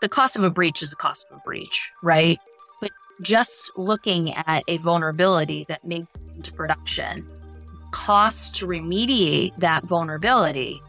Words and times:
the 0.00 0.08
cost 0.08 0.36
of 0.36 0.42
a 0.42 0.50
breach 0.50 0.82
is 0.82 0.90
the 0.90 0.96
cost 0.96 1.26
of 1.30 1.36
a 1.36 1.40
breach, 1.40 1.92
right? 2.02 2.38
But 2.80 2.90
just 3.20 3.70
looking 3.76 4.34
at 4.34 4.64
a 4.66 4.78
vulnerability 4.78 5.66
that 5.68 5.84
makes 5.84 6.12
it 6.14 6.20
into 6.36 6.52
production, 6.52 7.28
cost 7.90 8.56
to 8.56 8.66
remediate 8.66 9.54
that 9.58 9.84
vulnerability 9.84 10.80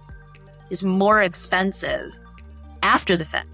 is 0.70 0.84
more 0.84 1.22
expensive 1.22 2.18
after 2.84 3.18
the 3.18 3.26
fact 3.26 3.48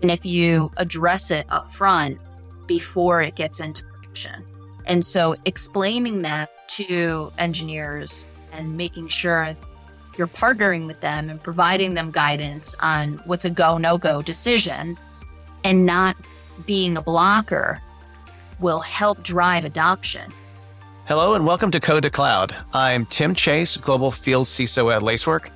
than 0.00 0.10
if 0.10 0.26
you 0.26 0.70
address 0.76 1.30
it 1.30 1.46
up 1.48 1.66
front 1.72 2.18
before 2.66 3.22
it 3.22 3.36
gets 3.36 3.60
into 3.60 3.84
production. 3.84 4.44
And 4.86 5.04
so 5.04 5.36
explaining 5.44 6.22
that 6.22 6.50
to 6.70 7.32
engineers 7.38 8.26
and 8.52 8.76
making 8.76 9.08
sure 9.08 9.56
you're 10.16 10.26
partnering 10.26 10.86
with 10.86 11.00
them 11.00 11.28
and 11.28 11.42
providing 11.42 11.94
them 11.94 12.10
guidance 12.10 12.74
on 12.80 13.20
what's 13.24 13.44
a 13.44 13.50
go, 13.50 13.78
no 13.78 13.98
go 13.98 14.22
decision 14.22 14.96
and 15.64 15.84
not 15.84 16.16
being 16.64 16.96
a 16.96 17.02
blocker 17.02 17.80
will 18.60 18.80
help 18.80 19.22
drive 19.22 19.64
adoption. 19.64 20.32
Hello 21.06 21.34
and 21.34 21.46
welcome 21.46 21.70
to 21.70 21.80
Code 21.80 22.02
to 22.04 22.10
Cloud. 22.10 22.54
I'm 22.72 23.04
Tim 23.06 23.34
Chase, 23.34 23.76
Global 23.76 24.10
Field 24.10 24.46
CISO 24.46 24.94
at 24.94 25.02
Lacework. 25.02 25.50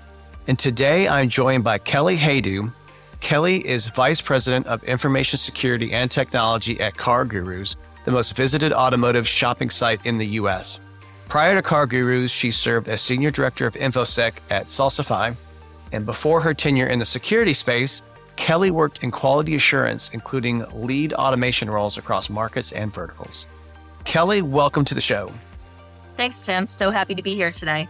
And 0.47 0.59
today 0.59 1.09
I'm 1.09 1.29
joined 1.29 1.65
by 1.65 1.79
Kelly 1.79 2.17
Haydu. 2.17 2.73
Kelly 3.21 3.67
is 3.67 3.89
Vice 3.89 4.21
President 4.21 4.67
of 4.67 4.83
Information 4.85 5.39
Security 5.39 5.93
and 5.93 6.11
Technology 6.11 6.81
at 6.81 6.95
CarGurus, 6.95 7.77
the 8.05 8.11
most 8.11 8.37
visited 8.37 8.73
automotive 8.73 9.27
shopping 9.27 9.71
site 9.71 10.05
in 10.05 10.19
the 10.19 10.27
US. 10.27 10.81
Prior 11.31 11.55
to 11.55 11.63
CarGurus, 11.63 12.29
she 12.29 12.51
served 12.51 12.89
as 12.89 13.01
Senior 13.01 13.31
Director 13.31 13.65
of 13.65 13.75
InfoSec 13.75 14.33
at 14.51 14.67
Salsify. 14.67 15.37
And 15.93 16.05
before 16.05 16.41
her 16.41 16.53
tenure 16.53 16.89
in 16.89 16.99
the 16.99 17.05
security 17.05 17.53
space, 17.53 18.03
Kelly 18.35 18.73
worked 18.73 19.05
in 19.05 19.13
quality 19.13 19.55
assurance, 19.55 20.11
including 20.13 20.65
lead 20.75 21.13
automation 21.13 21.71
roles 21.71 21.97
across 21.97 22.29
markets 22.31 22.73
and 22.73 22.93
verticals. 22.93 23.47
Kelly, 24.03 24.43
welcome 24.43 24.85
to 24.87 24.93
the 24.93 25.01
show. 25.01 25.31
Thanks, 26.17 26.45
Tim. 26.45 26.69
So 26.69 26.91
happy 26.91 27.15
to 27.15 27.23
be 27.23 27.37
here 27.37 27.53
today. 27.53 27.87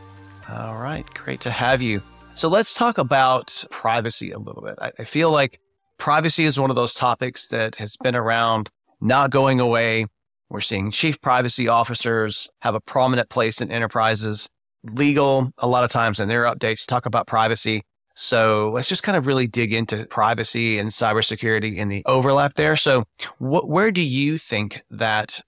All 0.50 0.76
right, 0.76 1.06
great 1.14 1.40
to 1.40 1.50
have 1.50 1.80
you. 1.80 2.02
So 2.34 2.50
let's 2.50 2.74
talk 2.74 2.98
about 2.98 3.64
privacy 3.70 4.32
a 4.32 4.38
little 4.38 4.60
bit. 4.60 4.74
I, 4.82 4.92
I 4.98 5.04
feel 5.04 5.30
like 5.30 5.60
privacy 5.96 6.44
is 6.44 6.60
one 6.60 6.68
of 6.68 6.76
those 6.76 6.92
topics 6.92 7.46
that 7.46 7.76
has 7.76 7.96
been 7.96 8.14
around, 8.14 8.68
not 9.00 9.30
going 9.30 9.60
away. 9.60 10.04
We're 10.50 10.60
seeing 10.60 10.90
chief 10.90 11.20
privacy 11.20 11.68
officers 11.68 12.48
have 12.60 12.74
a 12.74 12.80
prominent 12.80 13.28
place 13.30 13.60
in 13.60 13.70
enterprises. 13.70 14.48
Legal, 14.82 15.52
a 15.58 15.68
lot 15.68 15.84
of 15.84 15.90
times 15.90 16.18
in 16.18 16.28
their 16.28 16.44
updates, 16.44 16.84
talk 16.86 17.06
about 17.06 17.28
privacy. 17.28 17.82
So 18.16 18.70
let's 18.74 18.88
just 18.88 19.04
kind 19.04 19.16
of 19.16 19.26
really 19.26 19.46
dig 19.46 19.72
into 19.72 20.06
privacy 20.06 20.78
and 20.78 20.90
cybersecurity 20.90 21.78
and 21.78 21.90
the 21.90 22.02
overlap 22.04 22.54
there. 22.54 22.74
So, 22.74 23.04
wh- 23.38 23.68
where 23.68 23.92
do 23.92 24.02
you 24.02 24.36
think 24.36 24.82
that 24.90 25.40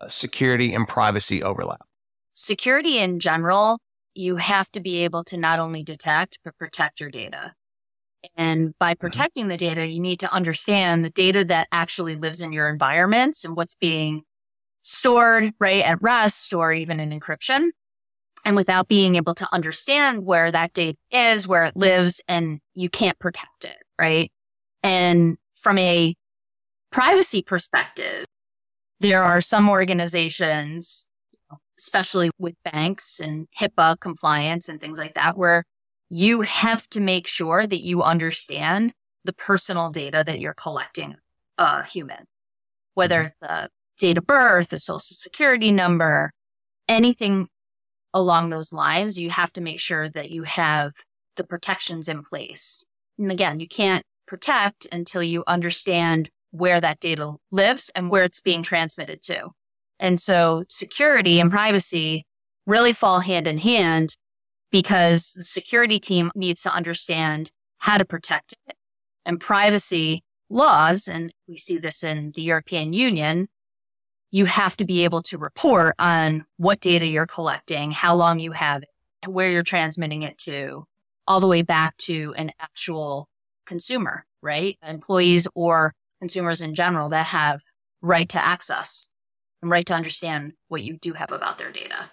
uh, 0.00 0.08
security 0.08 0.74
and 0.74 0.88
privacy 0.88 1.42
overlap? 1.42 1.82
Security 2.34 2.98
in 2.98 3.20
general, 3.20 3.78
you 4.14 4.36
have 4.36 4.70
to 4.72 4.80
be 4.80 5.04
able 5.04 5.22
to 5.24 5.36
not 5.36 5.60
only 5.60 5.84
detect, 5.84 6.40
but 6.44 6.58
protect 6.58 6.98
your 6.98 7.10
data. 7.10 7.54
And 8.36 8.76
by 8.78 8.94
mm-hmm. 8.94 9.00
protecting 9.00 9.48
the 9.48 9.56
data, 9.56 9.86
you 9.86 10.00
need 10.00 10.20
to 10.20 10.32
understand 10.32 11.04
the 11.04 11.10
data 11.10 11.44
that 11.44 11.68
actually 11.70 12.16
lives 12.16 12.40
in 12.40 12.52
your 12.52 12.68
environments 12.68 13.44
and 13.44 13.56
what's 13.56 13.76
being 13.76 14.24
stored, 14.82 15.52
right, 15.58 15.84
at 15.84 16.02
rest 16.02 16.52
or 16.52 16.72
even 16.72 17.00
in 17.00 17.10
encryption. 17.18 17.70
And 18.44 18.56
without 18.56 18.88
being 18.88 19.16
able 19.16 19.34
to 19.34 19.48
understand 19.52 20.24
where 20.24 20.50
that 20.50 20.72
data 20.72 20.96
is, 21.10 21.46
where 21.46 21.64
it 21.66 21.76
lives, 21.76 22.22
and 22.26 22.60
you 22.74 22.88
can't 22.88 23.18
protect 23.18 23.64
it, 23.64 23.76
right? 23.98 24.32
And 24.82 25.36
from 25.54 25.76
a 25.76 26.14
privacy 26.90 27.42
perspective, 27.42 28.24
there 28.98 29.22
are 29.22 29.42
some 29.42 29.68
organizations, 29.68 31.08
especially 31.78 32.30
with 32.38 32.54
banks 32.64 33.20
and 33.20 33.46
HIPAA 33.58 34.00
compliance 34.00 34.68
and 34.68 34.80
things 34.80 34.98
like 34.98 35.14
that, 35.14 35.36
where 35.36 35.64
you 36.08 36.40
have 36.40 36.88
to 36.90 37.00
make 37.00 37.26
sure 37.26 37.66
that 37.66 37.82
you 37.82 38.02
understand 38.02 38.94
the 39.24 39.32
personal 39.34 39.90
data 39.90 40.24
that 40.26 40.40
you're 40.40 40.54
collecting 40.54 41.16
a 41.58 41.84
human, 41.84 42.24
whether 42.94 43.34
mm-hmm. 43.42 43.46
the 43.46 43.68
date 44.00 44.18
of 44.18 44.26
birth, 44.26 44.72
a 44.72 44.78
social 44.78 45.00
security 45.00 45.70
number, 45.70 46.32
anything 46.88 47.48
along 48.12 48.50
those 48.50 48.72
lines, 48.72 49.18
you 49.18 49.30
have 49.30 49.52
to 49.52 49.60
make 49.60 49.78
sure 49.78 50.08
that 50.08 50.30
you 50.30 50.42
have 50.42 50.92
the 51.36 51.44
protections 51.44 52.08
in 52.08 52.24
place. 52.24 52.84
And 53.18 53.30
again, 53.30 53.60
you 53.60 53.68
can't 53.68 54.04
protect 54.26 54.86
until 54.90 55.22
you 55.22 55.44
understand 55.46 56.30
where 56.50 56.80
that 56.80 56.98
data 57.00 57.34
lives 57.52 57.90
and 57.94 58.10
where 58.10 58.24
it's 58.24 58.42
being 58.42 58.62
transmitted 58.62 59.22
to. 59.22 59.50
And 60.00 60.20
so 60.20 60.64
security 60.68 61.38
and 61.38 61.50
privacy 61.50 62.24
really 62.66 62.92
fall 62.92 63.20
hand 63.20 63.46
in 63.46 63.58
hand 63.58 64.16
because 64.72 65.32
the 65.32 65.44
security 65.44 65.98
team 65.98 66.30
needs 66.34 66.62
to 66.62 66.72
understand 66.72 67.50
how 67.78 67.98
to 67.98 68.04
protect 68.04 68.54
it. 68.66 68.76
And 69.24 69.40
privacy 69.40 70.24
laws, 70.48 71.06
and 71.06 71.32
we 71.46 71.56
see 71.56 71.78
this 71.78 72.02
in 72.02 72.32
the 72.34 72.42
European 72.42 72.92
Union, 72.92 73.48
you 74.30 74.44
have 74.44 74.76
to 74.76 74.84
be 74.84 75.04
able 75.04 75.22
to 75.22 75.38
report 75.38 75.94
on 75.98 76.46
what 76.56 76.80
data 76.80 77.06
you're 77.06 77.26
collecting, 77.26 77.90
how 77.90 78.14
long 78.14 78.38
you 78.38 78.52
have 78.52 78.82
it, 78.82 79.28
where 79.28 79.50
you're 79.50 79.62
transmitting 79.62 80.22
it 80.22 80.38
to, 80.38 80.86
all 81.26 81.40
the 81.40 81.46
way 81.46 81.62
back 81.62 81.96
to 81.96 82.34
an 82.36 82.52
actual 82.60 83.28
consumer, 83.66 84.24
right? 84.42 84.78
Employees 84.86 85.46
or 85.54 85.94
consumers 86.20 86.60
in 86.60 86.74
general 86.74 87.08
that 87.08 87.26
have 87.26 87.62
right 88.02 88.28
to 88.28 88.44
access 88.44 89.10
and 89.62 89.70
right 89.70 89.86
to 89.86 89.94
understand 89.94 90.52
what 90.68 90.82
you 90.82 90.96
do 90.96 91.12
have 91.12 91.32
about 91.32 91.58
their 91.58 91.70
data. 91.70 92.10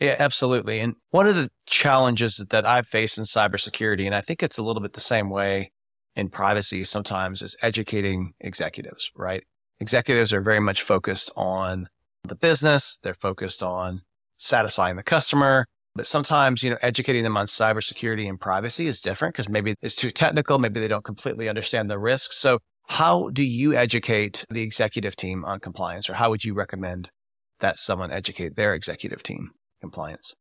Yeah, 0.00 0.16
absolutely. 0.18 0.80
And 0.80 0.94
one 1.10 1.26
of 1.26 1.36
the 1.36 1.50
challenges 1.66 2.42
that 2.48 2.64
I've 2.64 2.86
faced 2.86 3.18
in 3.18 3.24
cybersecurity, 3.24 4.06
and 4.06 4.14
I 4.14 4.22
think 4.22 4.42
it's 4.42 4.56
a 4.56 4.62
little 4.62 4.80
bit 4.80 4.94
the 4.94 5.00
same 5.00 5.28
way 5.28 5.72
in 6.16 6.30
privacy 6.30 6.84
sometimes, 6.84 7.42
is 7.42 7.54
educating 7.60 8.32
executives, 8.40 9.10
right? 9.14 9.44
Executives 9.80 10.32
are 10.32 10.40
very 10.40 10.60
much 10.60 10.82
focused 10.82 11.30
on 11.36 11.88
the 12.24 12.36
business. 12.36 12.98
They're 13.02 13.14
focused 13.14 13.62
on 13.62 14.02
satisfying 14.36 14.96
the 14.96 15.02
customer. 15.02 15.66
But 15.94 16.06
sometimes, 16.06 16.62
you 16.62 16.70
know, 16.70 16.78
educating 16.82 17.24
them 17.24 17.36
on 17.36 17.46
cybersecurity 17.46 18.28
and 18.28 18.40
privacy 18.40 18.86
is 18.86 19.00
different 19.00 19.34
because 19.34 19.48
maybe 19.48 19.74
it's 19.82 19.96
too 19.96 20.10
technical. 20.10 20.58
Maybe 20.58 20.78
they 20.78 20.88
don't 20.88 21.04
completely 21.04 21.48
understand 21.48 21.90
the 21.90 21.98
risks. 21.98 22.36
So 22.36 22.58
how 22.86 23.30
do 23.30 23.42
you 23.42 23.74
educate 23.74 24.44
the 24.50 24.62
executive 24.62 25.16
team 25.16 25.44
on 25.44 25.58
compliance 25.60 26.08
or 26.08 26.14
how 26.14 26.30
would 26.30 26.44
you 26.44 26.54
recommend 26.54 27.10
that 27.58 27.78
someone 27.78 28.12
educate 28.12 28.56
their 28.56 28.74
executive 28.74 29.22
team 29.22 29.50
compliance? 29.80 30.34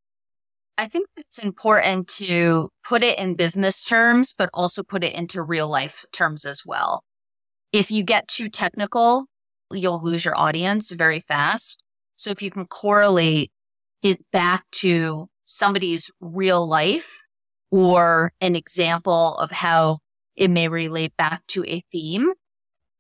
I 0.78 0.88
think 0.88 1.10
it's 1.18 1.40
important 1.40 2.08
to 2.20 2.70
put 2.88 3.04
it 3.04 3.20
in 3.20 3.36
business 3.36 3.84
terms, 3.84 4.34
but 4.38 4.50
also 4.54 4.82
put 4.82 5.04
it 5.04 5.14
into 5.14 5.44
real 5.44 5.68
life 5.68 6.06
terms 6.14 6.46
as 6.46 6.62
well. 6.66 7.04
If 7.72 7.92
you 7.92 8.04
get 8.04 8.28
too 8.28 8.50
technical, 8.50 9.26
you'll 9.72 10.02
lose 10.04 10.26
your 10.26 10.38
audience 10.38 10.92
very 10.92 11.20
fast. 11.20 11.84
So 12.16 12.32
if 12.32 12.42
you 12.42 12.52
can 12.52 12.66
correlate 12.66 13.52
it 14.02 14.20
back 14.32 14.66
to 14.72 15.28
somebody's 15.46 16.12
real 16.20 16.68
life 16.68 17.18
or 17.72 18.32
an 18.42 18.56
example 18.56 19.36
of 19.38 19.52
how 19.52 20.00
it 20.36 20.50
may 20.50 20.68
relate 20.68 21.14
back 21.18 21.46
to 21.48 21.64
a 21.66 21.84
theme, 21.92 22.32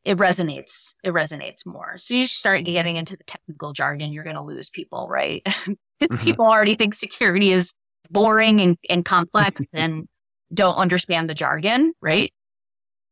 it 0.03 0.17
resonates. 0.17 0.95
It 1.03 1.13
resonates 1.13 1.65
more. 1.65 1.97
So 1.97 2.13
you 2.13 2.25
start 2.25 2.63
getting 2.63 2.95
into 2.95 3.17
the 3.17 3.23
technical 3.23 3.73
jargon, 3.73 4.11
you're 4.11 4.23
going 4.23 4.35
to 4.35 4.41
lose 4.41 4.69
people, 4.69 5.07
right? 5.09 5.41
because 5.99 6.17
mm-hmm. 6.17 6.23
people 6.23 6.45
already 6.45 6.75
think 6.75 6.93
security 6.93 7.51
is 7.51 7.73
boring 8.09 8.61
and, 8.61 8.77
and 8.89 9.03
complex 9.03 9.61
and 9.73 10.07
don't 10.53 10.75
understand 10.75 11.29
the 11.29 11.33
jargon, 11.33 11.93
right? 12.01 12.33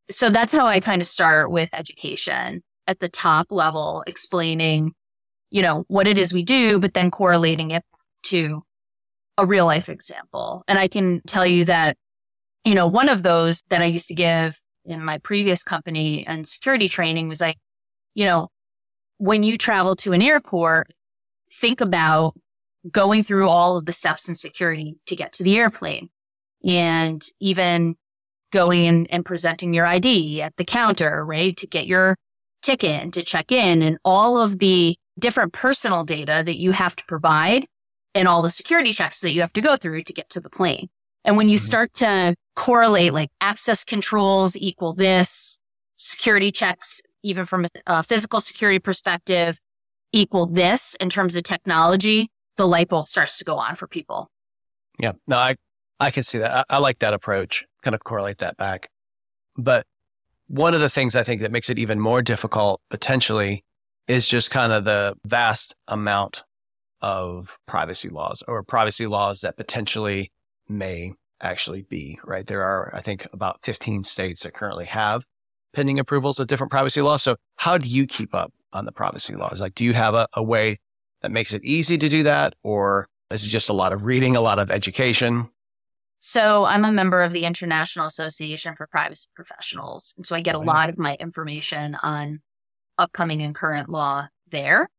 So 0.09 0.29
that's 0.29 0.53
how 0.53 0.65
I 0.65 0.79
kind 0.79 1.01
of 1.01 1.07
start 1.07 1.51
with 1.51 1.69
education 1.73 2.63
at 2.87 2.99
the 2.99 3.09
top 3.09 3.47
level, 3.51 4.03
explaining, 4.07 4.93
you 5.49 5.61
know, 5.61 5.83
what 5.87 6.07
it 6.07 6.17
is 6.17 6.33
we 6.33 6.43
do, 6.43 6.79
but 6.79 6.93
then 6.93 7.11
correlating 7.11 7.71
it 7.71 7.83
to 8.23 8.63
a 9.37 9.45
real 9.45 9.65
life 9.65 9.89
example. 9.89 10.63
And 10.67 10.79
I 10.79 10.87
can 10.87 11.21
tell 11.27 11.45
you 11.45 11.65
that, 11.65 11.97
you 12.63 12.73
know, 12.73 12.87
one 12.87 13.09
of 13.09 13.23
those 13.23 13.61
that 13.69 13.81
I 13.81 13.85
used 13.85 14.07
to 14.07 14.15
give 14.15 14.59
in 14.85 15.03
my 15.03 15.17
previous 15.17 15.63
company 15.63 16.25
and 16.25 16.47
security 16.47 16.87
training 16.87 17.27
was 17.27 17.41
like, 17.41 17.57
you 18.15 18.25
know, 18.25 18.49
when 19.17 19.43
you 19.43 19.57
travel 19.57 19.95
to 19.97 20.13
an 20.13 20.21
airport, 20.21 20.93
think 21.51 21.81
about 21.81 22.33
going 22.89 23.23
through 23.23 23.49
all 23.49 23.77
of 23.77 23.85
the 23.85 23.91
steps 23.91 24.29
in 24.29 24.35
security 24.35 24.95
to 25.05 25.15
get 25.15 25.33
to 25.33 25.43
the 25.43 25.57
airplane 25.57 26.09
and 26.65 27.23
even 27.39 27.95
going 28.51 29.07
and 29.07 29.25
presenting 29.25 29.73
your 29.73 29.85
ID 29.85 30.41
at 30.41 30.55
the 30.57 30.65
counter, 30.65 31.25
right? 31.25 31.55
To 31.57 31.67
get 31.67 31.87
your 31.87 32.15
ticket, 32.61 33.13
to 33.13 33.23
check 33.23 33.51
in 33.51 33.81
and 33.81 33.97
all 34.03 34.37
of 34.37 34.59
the 34.59 34.97
different 35.19 35.53
personal 35.53 36.03
data 36.03 36.43
that 36.45 36.57
you 36.57 36.71
have 36.71 36.95
to 36.95 37.03
provide 37.05 37.67
and 38.13 38.27
all 38.27 38.41
the 38.41 38.49
security 38.49 38.93
checks 38.93 39.19
that 39.19 39.31
you 39.31 39.41
have 39.41 39.53
to 39.53 39.61
go 39.61 39.75
through 39.75 40.03
to 40.03 40.13
get 40.13 40.29
to 40.31 40.39
the 40.39 40.49
plane. 40.49 40.87
And 41.23 41.37
when 41.37 41.49
you 41.49 41.57
mm-hmm. 41.57 41.65
start 41.65 41.93
to 41.95 42.35
correlate 42.55 43.13
like 43.13 43.29
access 43.41 43.83
controls 43.83 44.55
equal 44.55 44.93
this, 44.93 45.59
security 45.97 46.51
checks, 46.51 47.01
even 47.23 47.45
from 47.45 47.65
a 47.85 48.03
physical 48.03 48.39
security 48.39 48.79
perspective, 48.79 49.59
equal 50.13 50.45
this 50.45 50.95
in 50.99 51.09
terms 51.09 51.35
of 51.35 51.43
technology, 51.43 52.29
the 52.55 52.67
light 52.67 52.87
bulb 52.89 53.07
starts 53.07 53.37
to 53.37 53.43
go 53.43 53.57
on 53.57 53.75
for 53.75 53.87
people. 53.87 54.29
Yeah, 54.99 55.11
no, 55.27 55.37
I, 55.37 55.55
I 55.99 56.11
can 56.11 56.23
see 56.23 56.39
that. 56.39 56.65
I, 56.69 56.75
I 56.75 56.77
like 56.79 56.99
that 56.99 57.13
approach, 57.13 57.65
kind 57.81 57.95
of 57.95 58.03
correlate 58.03 58.39
that 58.39 58.57
back. 58.57 58.89
But 59.55 59.85
one 60.47 60.73
of 60.73 60.79
the 60.79 60.89
things 60.89 61.15
I 61.15 61.23
think 61.23 61.41
that 61.41 61.51
makes 61.51 61.69
it 61.69 61.79
even 61.79 61.99
more 61.99 62.21
difficult 62.21 62.81
potentially 62.89 63.63
is 64.07 64.27
just 64.27 64.51
kind 64.51 64.71
of 64.71 64.85
the 64.85 65.15
vast 65.25 65.75
amount 65.87 66.43
of 67.01 67.57
privacy 67.67 68.09
laws 68.09 68.43
or 68.47 68.63
privacy 68.63 69.05
laws 69.05 69.41
that 69.41 69.57
potentially 69.57 70.31
may 70.67 71.13
actually 71.41 71.83
be, 71.83 72.19
right? 72.23 72.47
There 72.47 72.63
are, 72.63 72.91
I 72.93 73.01
think, 73.01 73.27
about 73.33 73.59
15 73.63 74.03
states 74.03 74.43
that 74.43 74.53
currently 74.53 74.85
have 74.85 75.25
pending 75.73 75.99
approvals 75.99 76.39
of 76.39 76.47
different 76.47 76.71
privacy 76.71 77.01
laws. 77.01 77.21
So 77.21 77.35
how 77.57 77.77
do 77.77 77.87
you 77.87 78.07
keep 78.07 78.33
up 78.33 78.51
on 78.73 78.85
the 78.85 78.91
privacy 78.91 79.35
laws? 79.35 79.59
Like, 79.59 79.75
do 79.75 79.85
you 79.85 79.93
have 79.93 80.15
a, 80.15 80.27
a 80.33 80.41
way 80.41 80.77
that 81.21 81.31
makes 81.31 81.53
it 81.53 81.63
easy 81.63 81.97
to 81.97 82.09
do 82.09 82.23
that? 82.23 82.55
Or 82.63 83.07
is 83.29 83.45
it 83.45 83.49
just 83.49 83.69
a 83.69 83.73
lot 83.73 83.93
of 83.93 84.03
reading, 84.03 84.35
a 84.35 84.41
lot 84.41 84.59
of 84.59 84.71
education? 84.71 85.49
So 86.19 86.65
I'm 86.65 86.83
a 86.83 86.91
member 86.91 87.21
of 87.21 87.31
the 87.31 87.45
International 87.45 88.07
Association 88.07 88.75
for 88.75 88.87
Privacy 88.87 89.29
Professionals. 89.35 90.13
And 90.17 90.25
so 90.25 90.35
I 90.35 90.41
get 90.41 90.55
a 90.55 90.59
lot 90.59 90.89
of 90.89 90.97
my 90.97 91.15
information 91.15 91.95
on 92.01 92.41
upcoming 92.97 93.41
and 93.41 93.53
current 93.53 93.89
law 93.89 94.27
there. 94.49 94.89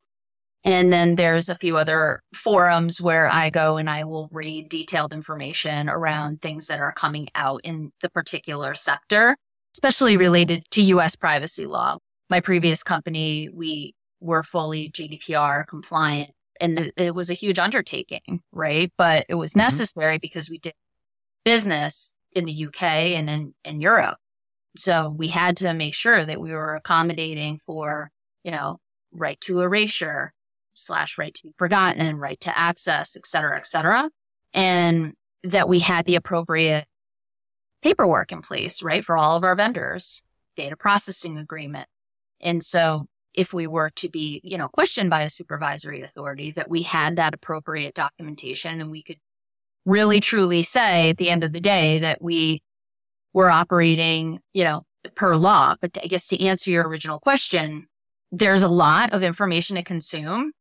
And 0.65 0.93
then 0.93 1.17
there's 1.17 1.49
a 1.49 1.55
few 1.56 1.76
other 1.76 2.20
forums 2.35 3.00
where 3.00 3.29
I 3.31 3.50
go 3.50 3.76
and 3.76 3.88
I 3.88 4.05
will 4.05 4.29
read 4.32 4.69
detailed 4.69 5.12
information 5.12 5.88
around 5.88 6.41
things 6.41 6.67
that 6.67 6.81
are 6.81 6.93
coming 6.93 7.29
out 7.35 7.61
in 7.64 7.93
the 8.03 8.11
particular 8.11 8.75
sector, 8.75 9.37
especially 9.75 10.17
related 10.17 10.64
to 10.73 10.82
US 10.82 11.17
privacy 11.17 11.67
law. 11.67 11.99
My 12.29 12.41
previous 12.41 12.82
company, 12.82 13.49
we 13.53 13.94
were 14.21 14.43
fully 14.43 14.91
GDPR 14.91 15.67
compliant 15.67 16.31
and 16.61 16.93
it 16.97 17.14
was 17.14 17.31
a 17.31 17.35
huge 17.35 17.59
undertaking, 17.59 18.43
right? 18.53 18.93
But 18.99 19.26
it 19.29 19.35
was 19.35 19.53
mm-hmm. 19.53 19.61
necessary 19.61 20.17
mm-hmm. 20.17 20.23
because 20.23 20.50
we 20.50 20.59
did 20.59 20.75
business 21.44 22.14
in 22.32 22.44
the 22.44 22.67
UK 22.67 22.82
and 22.82 23.31
in, 23.31 23.55
in 23.64 23.81
Europe. 23.81 24.19
So 24.76 25.08
we 25.08 25.29
had 25.29 25.56
to 25.58 25.73
make 25.75 25.94
sure 25.94 26.25
that 26.25 26.40
we 26.40 26.52
were 26.52 26.75
accommodating 26.75 27.58
for, 27.64 28.11
you 28.44 28.50
know, 28.50 28.79
right 29.12 29.40
to 29.43 29.61
erasure 29.61 30.32
slash 30.75 31.19
right 31.19 31.35
to 31.35 31.43
be 31.43 31.55
forgotten, 31.58 32.17
right 32.17 32.38
to 32.40 32.56
access, 32.56 33.17
et 33.17 33.26
cetera, 33.26 33.56
et 33.56 33.67
cetera. 33.67 34.08
And 34.55 35.14
that 35.43 35.69
we 35.69 35.81
had 35.81 36.05
the 36.05 36.17
appropriate 36.17 36.87
paperwork 37.82 38.32
in 38.32 38.43
place, 38.43 38.82
right? 38.82 39.05
For 39.05 39.17
all 39.17 39.37
of 39.37 39.44
our 39.44 39.55
vendors, 39.55 40.23
data 40.56 40.76
processing 40.76 41.38
agreement. 41.38 41.88
And 42.40 42.62
so 42.62 43.06
if 43.35 43.52
we 43.52 43.67
were 43.67 43.90
to 43.90 44.08
be, 44.08 44.40
you 44.43 44.58
know, 44.58 44.69
questioned 44.69 45.11
by 45.11 45.23
a 45.23 45.31
supervisory 45.31 46.02
authority, 46.02 46.50
that 46.52 46.69
we 46.69 46.82
had 46.82 47.17
that 47.17 47.35
appropriate 47.35 47.94
documentation 47.94 48.81
and 48.81 48.90
we 48.90 49.02
could 49.02 49.19
really 49.88 50.20
truly 50.20 50.62
say 50.62 51.11
at 51.11 51.17
the 51.17 51.31
end 51.31 51.43
of 51.43 51.52
the 51.52 51.61
day 51.61 51.99
that 52.00 52.20
we 52.20 52.62
were 53.32 53.50
operating, 53.50 54.38
you 54.52 54.62
know, 54.62 54.82
per 55.14 55.35
law. 55.35 55.75
But 55.81 55.96
I 56.02 56.06
guess 56.06 56.26
to 56.29 56.44
answer 56.44 56.70
your 56.70 56.87
original 56.87 57.19
question, 57.19 57.87
there's 58.31 58.62
a 58.62 58.69
lot 58.69 59.12
of 59.12 59.23
information 59.23 59.76
to 59.76 59.82
consume. 59.82 60.52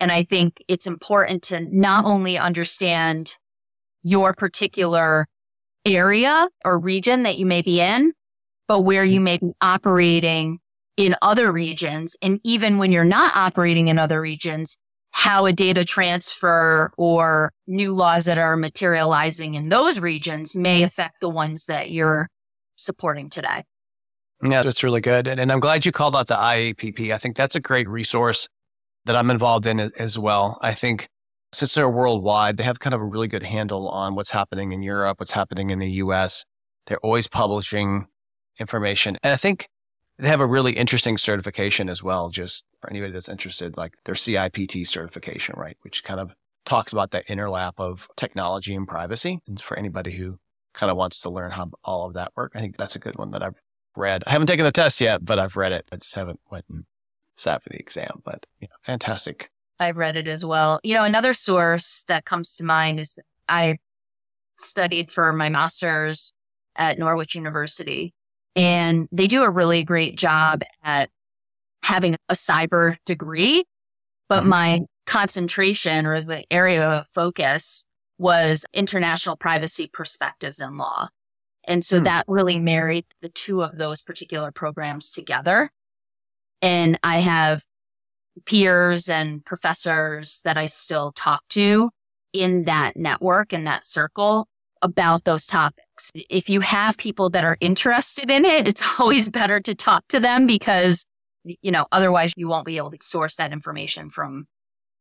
And 0.00 0.10
I 0.10 0.24
think 0.24 0.62
it's 0.66 0.86
important 0.86 1.42
to 1.44 1.60
not 1.60 2.06
only 2.06 2.38
understand 2.38 3.36
your 4.02 4.32
particular 4.32 5.26
area 5.84 6.48
or 6.64 6.78
region 6.78 7.24
that 7.24 7.36
you 7.36 7.44
may 7.44 7.60
be 7.60 7.82
in, 7.82 8.12
but 8.66 8.80
where 8.80 9.04
you 9.04 9.20
may 9.20 9.36
be 9.36 9.52
operating 9.60 10.58
in 10.96 11.16
other 11.20 11.52
regions. 11.52 12.16
And 12.22 12.40
even 12.44 12.78
when 12.78 12.92
you're 12.92 13.04
not 13.04 13.36
operating 13.36 13.88
in 13.88 13.98
other 13.98 14.20
regions, 14.22 14.78
how 15.10 15.46
a 15.46 15.52
data 15.52 15.84
transfer 15.84 16.92
or 16.96 17.52
new 17.66 17.94
laws 17.94 18.24
that 18.24 18.38
are 18.38 18.56
materializing 18.56 19.54
in 19.54 19.68
those 19.68 19.98
regions 19.98 20.54
may 20.54 20.78
mm-hmm. 20.78 20.86
affect 20.86 21.20
the 21.20 21.28
ones 21.28 21.66
that 21.66 21.90
you're 21.90 22.28
supporting 22.76 23.28
today. 23.28 23.64
Yeah, 24.42 24.62
that's 24.62 24.82
really 24.82 25.00
good. 25.00 25.26
And, 25.26 25.38
and 25.38 25.52
I'm 25.52 25.60
glad 25.60 25.84
you 25.84 25.92
called 25.92 26.16
out 26.16 26.28
the 26.28 26.36
IAPP. 26.36 27.12
I 27.12 27.18
think 27.18 27.36
that's 27.36 27.54
a 27.54 27.60
great 27.60 27.88
resource 27.88 28.48
that 29.04 29.16
I'm 29.16 29.30
involved 29.30 29.66
in 29.66 29.80
as 29.80 30.18
well. 30.18 30.58
I 30.62 30.72
think 30.72 31.08
since 31.52 31.74
they're 31.74 31.90
worldwide, 31.90 32.56
they 32.56 32.62
have 32.62 32.80
kind 32.80 32.94
of 32.94 33.00
a 33.00 33.04
really 33.04 33.28
good 33.28 33.42
handle 33.42 33.88
on 33.88 34.14
what's 34.14 34.30
happening 34.30 34.72
in 34.72 34.82
Europe, 34.82 35.20
what's 35.20 35.32
happening 35.32 35.70
in 35.70 35.78
the 35.78 35.90
US. 35.92 36.44
They're 36.86 37.00
always 37.00 37.26
publishing 37.26 38.06
information. 38.58 39.18
And 39.22 39.32
I 39.32 39.36
think 39.36 39.68
they 40.20 40.28
have 40.28 40.40
a 40.40 40.46
really 40.46 40.72
interesting 40.72 41.18
certification 41.18 41.88
as 41.88 42.02
well, 42.02 42.28
just 42.28 42.64
for 42.80 42.90
anybody 42.90 43.12
that's 43.12 43.28
interested, 43.28 43.76
like 43.76 43.96
their 44.04 44.14
CIPT 44.14 44.86
certification, 44.86 45.54
right? 45.58 45.76
Which 45.82 46.04
kind 46.04 46.20
of 46.20 46.34
talks 46.64 46.92
about 46.92 47.10
that 47.12 47.26
interlap 47.26 47.72
of 47.78 48.08
technology 48.16 48.74
and 48.74 48.86
privacy. 48.86 49.40
And 49.46 49.60
for 49.60 49.78
anybody 49.78 50.12
who 50.12 50.38
kind 50.74 50.90
of 50.90 50.96
wants 50.96 51.20
to 51.20 51.30
learn 51.30 51.50
how 51.50 51.70
all 51.84 52.06
of 52.06 52.14
that 52.14 52.32
work, 52.36 52.52
I 52.54 52.60
think 52.60 52.76
that's 52.76 52.96
a 52.96 53.00
good 53.00 53.16
one 53.16 53.30
that 53.32 53.42
I've 53.42 53.60
read. 53.96 54.22
I 54.26 54.30
haven't 54.30 54.46
taken 54.46 54.64
the 54.64 54.72
test 54.72 55.00
yet, 55.00 55.24
but 55.24 55.38
I've 55.38 55.56
read 55.56 55.72
it. 55.72 55.88
I 55.90 55.96
just 55.96 56.14
haven't 56.14 56.40
went 56.50 56.66
and 56.68 56.84
sat 57.36 57.62
for 57.62 57.70
the 57.70 57.78
exam, 57.78 58.20
but 58.24 58.46
you 58.60 58.68
know, 58.68 58.76
fantastic. 58.82 59.50
I've 59.78 59.96
read 59.96 60.16
it 60.16 60.28
as 60.28 60.44
well. 60.44 60.78
You 60.84 60.94
know, 60.94 61.04
another 61.04 61.32
source 61.32 62.04
that 62.06 62.26
comes 62.26 62.54
to 62.56 62.64
mind 62.64 63.00
is 63.00 63.18
I 63.48 63.78
studied 64.58 65.10
for 65.10 65.32
my 65.32 65.48
master's 65.48 66.32
at 66.76 66.98
Norwich 66.98 67.34
University 67.34 68.14
and 68.56 69.08
they 69.12 69.26
do 69.26 69.42
a 69.42 69.50
really 69.50 69.84
great 69.84 70.16
job 70.16 70.62
at 70.82 71.10
having 71.82 72.16
a 72.28 72.34
cyber 72.34 72.96
degree. 73.06 73.64
But 74.28 74.40
mm-hmm. 74.40 74.48
my 74.48 74.80
concentration 75.06 76.06
or 76.06 76.20
the 76.20 76.44
area 76.52 76.86
of 76.86 77.08
focus 77.08 77.84
was 78.18 78.64
international 78.72 79.36
privacy 79.36 79.90
perspectives 79.92 80.60
in 80.60 80.76
law. 80.76 81.08
And 81.66 81.84
so 81.84 82.00
mm. 82.00 82.04
that 82.04 82.24
really 82.28 82.58
married 82.58 83.06
the 83.22 83.28
two 83.28 83.62
of 83.62 83.76
those 83.76 84.02
particular 84.02 84.52
programs 84.52 85.10
together. 85.10 85.70
And 86.62 86.98
I 87.02 87.20
have 87.20 87.62
peers 88.46 89.08
and 89.08 89.44
professors 89.44 90.40
that 90.44 90.56
I 90.56 90.66
still 90.66 91.12
talk 91.12 91.42
to 91.50 91.90
in 92.32 92.64
that 92.64 92.96
network 92.96 93.52
and 93.52 93.66
that 93.66 93.84
circle 93.84 94.46
about 94.82 95.24
those 95.24 95.46
topics. 95.46 96.10
If 96.14 96.48
you 96.48 96.60
have 96.60 96.96
people 96.96 97.30
that 97.30 97.44
are 97.44 97.56
interested 97.60 98.30
in 98.30 98.44
it, 98.44 98.68
it's 98.68 98.82
always 99.00 99.28
better 99.28 99.60
to 99.60 99.74
talk 99.74 100.06
to 100.08 100.20
them 100.20 100.46
because, 100.46 101.04
you 101.44 101.70
know, 101.70 101.86
otherwise 101.92 102.32
you 102.36 102.48
won't 102.48 102.66
be 102.66 102.76
able 102.76 102.90
to 102.90 102.98
source 103.00 103.36
that 103.36 103.52
information 103.52 104.10
from 104.10 104.46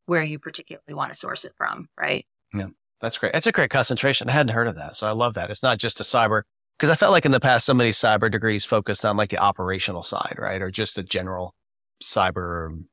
where 0.05 0.23
you 0.23 0.39
particularly 0.39 0.93
want 0.93 1.11
to 1.11 1.17
source 1.17 1.45
it 1.45 1.53
from. 1.57 1.87
Right. 1.97 2.25
Yeah. 2.53 2.67
That's 3.01 3.17
great. 3.17 3.33
That's 3.33 3.47
a 3.47 3.51
great 3.51 3.69
concentration. 3.69 4.29
I 4.29 4.33
hadn't 4.33 4.53
heard 4.53 4.67
of 4.67 4.75
that. 4.75 4.95
So 4.95 5.07
I 5.07 5.11
love 5.11 5.35
that. 5.35 5.49
It's 5.49 5.63
not 5.63 5.77
just 5.77 5.99
a 6.01 6.03
cyber, 6.03 6.41
because 6.77 6.89
I 6.89 6.95
felt 6.95 7.11
like 7.11 7.25
in 7.25 7.31
the 7.31 7.39
past, 7.39 7.65
some 7.65 7.79
of 7.79 7.83
these 7.83 7.97
cyber 7.97 8.29
degrees 8.29 8.65
focused 8.65 9.05
on 9.05 9.17
like 9.17 9.29
the 9.29 9.37
operational 9.37 10.03
side, 10.03 10.35
right? 10.37 10.61
Or 10.61 10.69
just 10.69 10.95
the 10.95 11.03
general 11.03 11.55
cyber 12.03 12.83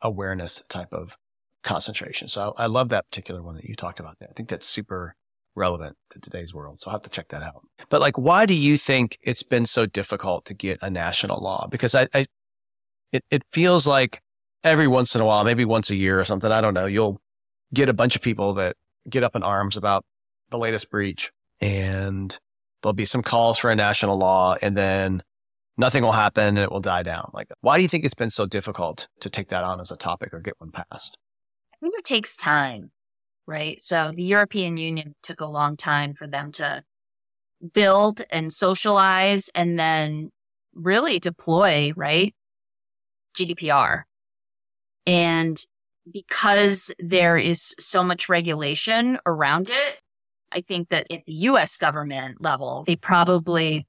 awareness 0.00 0.64
type 0.68 0.92
of 0.92 1.16
concentration. 1.62 2.28
So 2.28 2.54
I, 2.58 2.64
I 2.64 2.66
love 2.66 2.88
that 2.88 3.08
particular 3.10 3.42
one 3.42 3.56
that 3.56 3.64
you 3.64 3.74
talked 3.74 4.00
about 4.00 4.18
there. 4.18 4.28
I 4.28 4.32
think 4.32 4.48
that's 4.48 4.66
super 4.66 5.14
relevant 5.54 5.96
to 6.10 6.20
today's 6.20 6.54
world. 6.54 6.80
So 6.80 6.90
I'll 6.90 6.94
have 6.94 7.02
to 7.02 7.10
check 7.10 7.28
that 7.28 7.42
out. 7.42 7.66
But 7.88 8.00
like, 8.00 8.16
why 8.16 8.46
do 8.46 8.54
you 8.54 8.76
think 8.76 9.18
it's 9.22 9.42
been 9.42 9.66
so 9.66 9.86
difficult 9.86 10.44
to 10.46 10.54
get 10.54 10.78
a 10.82 10.90
national 10.90 11.42
law? 11.42 11.66
Because 11.70 11.94
I, 11.94 12.08
I 12.14 12.26
it, 13.12 13.24
it 13.30 13.42
feels 13.52 13.86
like 13.86 14.22
every 14.64 14.88
once 14.88 15.14
in 15.14 15.20
a 15.20 15.24
while, 15.24 15.44
maybe 15.44 15.64
once 15.64 15.90
a 15.90 15.94
year 15.94 16.18
or 16.18 16.24
something, 16.24 16.50
I 16.50 16.60
don't 16.60 16.74
know, 16.74 16.86
you'll 16.86 17.20
get 17.74 17.88
a 17.88 17.94
bunch 17.94 18.16
of 18.16 18.22
people 18.22 18.54
that 18.54 18.76
get 19.08 19.22
up 19.22 19.36
in 19.36 19.42
arms 19.42 19.76
about 19.76 20.04
the 20.50 20.58
latest 20.58 20.90
breach 20.90 21.32
and 21.60 22.38
there'll 22.82 22.92
be 22.92 23.04
some 23.04 23.22
calls 23.22 23.58
for 23.58 23.70
a 23.70 23.76
national 23.76 24.18
law 24.18 24.56
and 24.62 24.76
then 24.76 25.22
nothing 25.76 26.02
will 26.02 26.12
happen 26.12 26.44
and 26.44 26.58
it 26.58 26.70
will 26.70 26.80
die 26.80 27.02
down. 27.02 27.30
Like, 27.32 27.48
why 27.60 27.76
do 27.76 27.82
you 27.82 27.88
think 27.88 28.04
it's 28.04 28.14
been 28.14 28.30
so 28.30 28.46
difficult 28.46 29.08
to 29.20 29.30
take 29.30 29.48
that 29.48 29.64
on 29.64 29.80
as 29.80 29.90
a 29.90 29.96
topic 29.96 30.32
or 30.32 30.40
get 30.40 30.54
one 30.58 30.70
passed? 30.70 31.18
I 31.74 31.76
think 31.80 31.94
it 31.98 32.04
takes 32.04 32.36
time 32.36 32.90
right? 33.46 33.80
So 33.80 34.12
the 34.14 34.22
European 34.22 34.76
Union 34.76 35.14
took 35.22 35.40
a 35.40 35.46
long 35.46 35.76
time 35.76 36.14
for 36.14 36.26
them 36.26 36.52
to 36.52 36.84
build 37.72 38.22
and 38.30 38.52
socialize 38.52 39.50
and 39.54 39.78
then 39.78 40.30
really 40.74 41.18
deploy, 41.18 41.92
right? 41.96 42.34
GDPR. 43.36 44.02
And 45.06 45.60
because 46.10 46.92
there 46.98 47.36
is 47.36 47.74
so 47.78 48.02
much 48.02 48.28
regulation 48.28 49.18
around 49.26 49.70
it, 49.70 50.00
I 50.50 50.60
think 50.60 50.88
that 50.90 51.06
at 51.10 51.24
the 51.26 51.32
US 51.32 51.76
government 51.76 52.42
level, 52.42 52.84
they 52.86 52.96
probably 52.96 53.86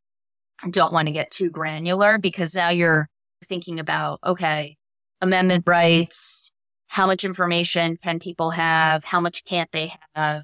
don't 0.70 0.94
want 0.94 1.08
to 1.08 1.12
get 1.14 1.32
too 1.32 1.50
granular 1.50 2.18
because 2.18 2.56
now 2.56 2.70
you're 2.70 3.10
thinking 3.46 3.80
about, 3.80 4.20
okay, 4.26 4.78
amendment 5.22 5.64
rights, 5.66 6.52
how 6.94 7.08
much 7.08 7.24
information 7.24 7.98
can 7.98 8.20
people 8.20 8.52
have? 8.52 9.04
How 9.04 9.20
much 9.20 9.44
can't 9.46 9.72
they 9.72 9.94
have 10.14 10.44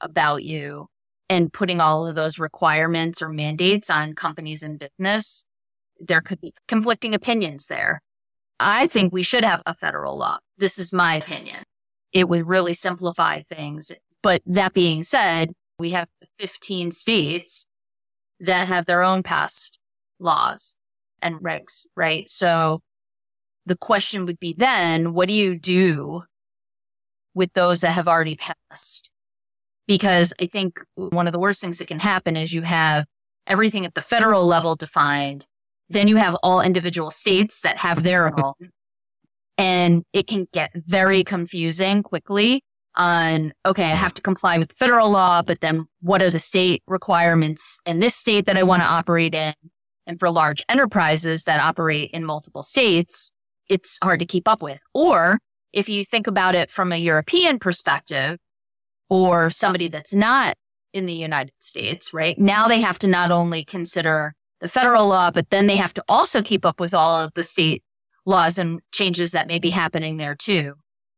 about 0.00 0.42
you? 0.42 0.86
And 1.28 1.52
putting 1.52 1.80
all 1.80 2.06
of 2.06 2.14
those 2.14 2.38
requirements 2.38 3.20
or 3.20 3.28
mandates 3.28 3.90
on 3.90 4.14
companies 4.14 4.62
and 4.62 4.78
business 4.78 5.44
there 6.00 6.20
could 6.20 6.40
be 6.40 6.54
conflicting 6.66 7.14
opinions 7.14 7.66
there. 7.66 8.02
I 8.58 8.86
think 8.86 9.12
we 9.12 9.22
should 9.22 9.44
have 9.44 9.62
a 9.66 9.74
federal 9.74 10.16
law. 10.16 10.38
This 10.58 10.78
is 10.78 10.92
my 10.92 11.16
opinion. 11.16 11.62
It 12.12 12.28
would 12.28 12.46
really 12.46 12.74
simplify 12.74 13.42
things. 13.42 13.92
But 14.22 14.42
that 14.46 14.72
being 14.72 15.02
said, 15.02 15.52
we 15.78 15.90
have 15.90 16.08
15 16.38 16.90
states 16.90 17.66
that 18.40 18.68
have 18.68 18.86
their 18.86 19.02
own 19.02 19.22
past 19.22 19.78
laws 20.18 20.74
and 21.20 21.36
regs, 21.36 21.86
right? 21.96 22.28
So 22.28 22.80
the 23.66 23.76
question 23.76 24.26
would 24.26 24.40
be 24.40 24.54
then, 24.56 25.14
what 25.14 25.28
do 25.28 25.34
you 25.34 25.58
do 25.58 26.24
with 27.34 27.52
those 27.54 27.80
that 27.80 27.92
have 27.92 28.08
already 28.08 28.36
passed? 28.36 29.10
Because 29.86 30.32
I 30.40 30.46
think 30.46 30.80
one 30.94 31.26
of 31.26 31.32
the 31.32 31.38
worst 31.38 31.60
things 31.60 31.78
that 31.78 31.88
can 31.88 32.00
happen 32.00 32.36
is 32.36 32.52
you 32.52 32.62
have 32.62 33.06
everything 33.46 33.84
at 33.84 33.94
the 33.94 34.02
federal 34.02 34.46
level 34.46 34.76
defined. 34.76 35.46
Then 35.88 36.08
you 36.08 36.16
have 36.16 36.36
all 36.42 36.60
individual 36.60 37.10
states 37.10 37.60
that 37.62 37.78
have 37.78 38.02
their 38.02 38.38
own. 38.44 38.54
and 39.58 40.04
it 40.12 40.26
can 40.26 40.46
get 40.52 40.70
very 40.74 41.24
confusing 41.24 42.02
quickly 42.02 42.62
on, 42.94 43.52
okay, 43.64 43.84
I 43.84 43.94
have 43.94 44.14
to 44.14 44.22
comply 44.22 44.58
with 44.58 44.72
federal 44.72 45.10
law, 45.10 45.42
but 45.42 45.60
then 45.60 45.86
what 46.00 46.22
are 46.22 46.30
the 46.30 46.38
state 46.38 46.82
requirements 46.86 47.80
in 47.86 48.00
this 48.00 48.14
state 48.14 48.46
that 48.46 48.56
I 48.56 48.62
want 48.62 48.82
to 48.82 48.88
operate 48.88 49.34
in? 49.34 49.54
And 50.06 50.18
for 50.18 50.30
large 50.30 50.64
enterprises 50.68 51.44
that 51.44 51.60
operate 51.60 52.10
in 52.10 52.24
multiple 52.24 52.62
states, 52.62 53.30
it's 53.72 53.98
hard 54.04 54.20
to 54.20 54.26
keep 54.26 54.46
up 54.46 54.60
with. 54.60 54.80
Or 54.92 55.38
if 55.72 55.88
you 55.88 56.04
think 56.04 56.26
about 56.26 56.54
it 56.54 56.70
from 56.70 56.92
a 56.92 56.98
European 56.98 57.58
perspective 57.58 58.38
or 59.08 59.48
somebody 59.48 59.88
that's 59.88 60.12
not 60.12 60.54
in 60.92 61.06
the 61.06 61.14
United 61.14 61.54
States, 61.58 62.12
right? 62.12 62.38
Now 62.38 62.68
they 62.68 62.82
have 62.82 62.98
to 62.98 63.06
not 63.06 63.30
only 63.30 63.64
consider 63.64 64.34
the 64.60 64.68
federal 64.68 65.08
law, 65.08 65.30
but 65.30 65.48
then 65.48 65.66
they 65.66 65.76
have 65.76 65.94
to 65.94 66.04
also 66.06 66.42
keep 66.42 66.66
up 66.66 66.80
with 66.80 66.92
all 66.92 67.18
of 67.18 67.32
the 67.34 67.42
state 67.42 67.82
laws 68.26 68.58
and 68.58 68.80
changes 68.92 69.30
that 69.32 69.48
may 69.48 69.58
be 69.58 69.70
happening 69.70 70.18
there 70.18 70.34
too. 70.34 70.74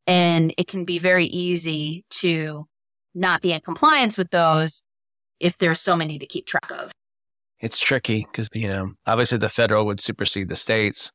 And 0.06 0.54
it 0.56 0.68
can 0.68 0.84
be 0.84 1.00
very 1.00 1.26
easy 1.26 2.04
to 2.20 2.66
not 3.16 3.42
be 3.42 3.52
in 3.52 3.60
compliance 3.62 4.16
with 4.16 4.30
those 4.30 4.82
if 5.40 5.58
there's 5.58 5.80
so 5.80 5.96
many 5.96 6.20
to 6.20 6.26
keep 6.26 6.46
track 6.46 6.70
of. 6.70 6.92
It's 7.60 7.80
tricky 7.80 8.26
because, 8.30 8.48
you 8.54 8.68
know, 8.68 8.92
obviously 9.06 9.38
the 9.38 9.48
federal 9.48 9.86
would 9.86 9.98
supersede 9.98 10.48
the 10.48 10.56
states. 10.56 11.10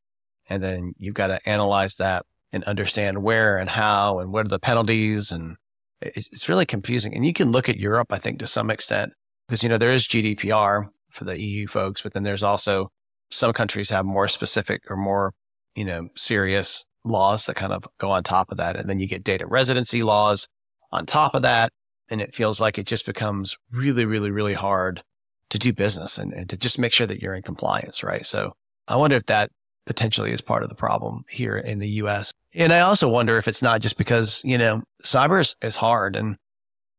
And 0.50 0.62
then 0.62 0.92
you've 0.98 1.14
got 1.14 1.28
to 1.28 1.48
analyze 1.48 1.96
that 1.96 2.26
and 2.52 2.64
understand 2.64 3.22
where 3.22 3.56
and 3.56 3.70
how 3.70 4.18
and 4.18 4.32
what 4.32 4.44
are 4.44 4.50
the 4.50 4.58
penalties. 4.58 5.30
And 5.30 5.56
it's 6.02 6.48
really 6.48 6.66
confusing. 6.66 7.14
And 7.14 7.24
you 7.24 7.32
can 7.32 7.52
look 7.52 7.68
at 7.68 7.78
Europe, 7.78 8.08
I 8.12 8.18
think, 8.18 8.40
to 8.40 8.46
some 8.46 8.70
extent, 8.70 9.12
because, 9.46 9.62
you 9.62 9.68
know, 9.68 9.78
there 9.78 9.92
is 9.92 10.08
GDPR 10.08 10.88
for 11.10 11.24
the 11.24 11.40
EU 11.40 11.66
folks, 11.66 12.02
but 12.02 12.12
then 12.12 12.24
there's 12.24 12.42
also 12.42 12.88
some 13.30 13.52
countries 13.52 13.90
have 13.90 14.04
more 14.04 14.28
specific 14.28 14.82
or 14.90 14.96
more, 14.96 15.32
you 15.76 15.84
know, 15.84 16.08
serious 16.16 16.84
laws 17.04 17.46
that 17.46 17.56
kind 17.56 17.72
of 17.72 17.86
go 17.98 18.10
on 18.10 18.22
top 18.22 18.50
of 18.50 18.58
that. 18.58 18.76
And 18.76 18.90
then 18.90 18.98
you 18.98 19.06
get 19.06 19.24
data 19.24 19.46
residency 19.46 20.02
laws 20.02 20.48
on 20.90 21.06
top 21.06 21.34
of 21.34 21.42
that. 21.42 21.70
And 22.10 22.20
it 22.20 22.34
feels 22.34 22.60
like 22.60 22.76
it 22.76 22.86
just 22.86 23.06
becomes 23.06 23.56
really, 23.70 24.04
really, 24.04 24.32
really 24.32 24.54
hard 24.54 25.02
to 25.50 25.58
do 25.58 25.72
business 25.72 26.18
and, 26.18 26.32
and 26.32 26.50
to 26.50 26.56
just 26.56 26.78
make 26.78 26.92
sure 26.92 27.06
that 27.06 27.20
you're 27.20 27.34
in 27.34 27.42
compliance. 27.42 28.02
Right. 28.02 28.26
So 28.26 28.52
I 28.88 28.96
wonder 28.96 29.16
if 29.16 29.26
that 29.26 29.50
potentially 29.90 30.30
is 30.30 30.40
part 30.40 30.62
of 30.62 30.68
the 30.68 30.76
problem 30.76 31.24
here 31.28 31.56
in 31.56 31.80
the 31.80 31.88
US. 32.04 32.32
And 32.54 32.72
I 32.72 32.78
also 32.78 33.08
wonder 33.08 33.38
if 33.38 33.48
it's 33.48 33.60
not 33.60 33.80
just 33.80 33.98
because, 33.98 34.40
you 34.44 34.56
know, 34.56 34.84
cyber 35.02 35.40
is, 35.40 35.56
is 35.62 35.74
hard. 35.74 36.14
And 36.14 36.36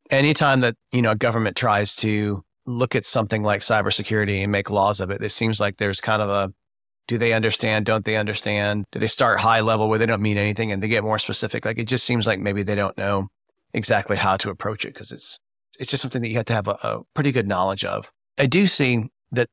anytime 0.10 0.60
that, 0.60 0.76
you 0.92 1.02
know, 1.02 1.12
a 1.12 1.16
government 1.16 1.56
tries 1.56 1.96
to 1.98 2.44
look 2.66 2.94
at 2.94 3.06
something 3.06 3.44
like 3.44 3.62
cybersecurity 3.62 4.44
and 4.44 4.52
make 4.52 4.70
laws 4.70 5.00
of 5.00 5.10
it, 5.10 5.24
it 5.24 5.30
seems 5.30 5.58
like 5.58 5.78
there's 5.78 6.02
kind 6.02 6.22
of 6.22 6.30
a 6.30 6.54
do 7.08 7.18
they 7.18 7.32
understand? 7.32 7.86
Don't 7.86 8.04
they 8.04 8.18
understand? 8.18 8.84
Do 8.92 9.00
they 9.00 9.08
start 9.08 9.40
high 9.40 9.62
level 9.62 9.88
where 9.88 9.98
they 9.98 10.06
don't 10.06 10.22
mean 10.22 10.38
anything 10.38 10.74
and 10.74 10.84
they 10.84 10.90
get 10.90 11.02
more 11.02 11.18
specific? 11.18 11.64
Like 11.64 11.80
it 11.80 11.88
just 11.88 12.04
seems 12.04 12.28
like 12.28 12.42
maybe 12.42 12.62
they 12.62 12.76
don't 12.76 12.98
know 12.98 13.30
exactly 13.74 14.18
how 14.18 14.36
to 14.36 14.50
approach 14.50 14.84
it 14.84 14.94
because 14.94 15.14
it's 15.14 15.40
it's 15.80 15.90
just 15.90 16.02
something 16.02 16.22
that 16.22 16.28
you 16.28 16.36
have 16.36 16.46
to 16.46 16.54
have 16.54 16.68
a, 16.68 16.78
a 16.84 17.02
pretty 17.14 17.32
good 17.32 17.48
knowledge 17.48 17.86
of. 17.86 18.12
I 18.38 18.48
do 18.48 18.68
see 18.68 19.06
that 19.32 19.48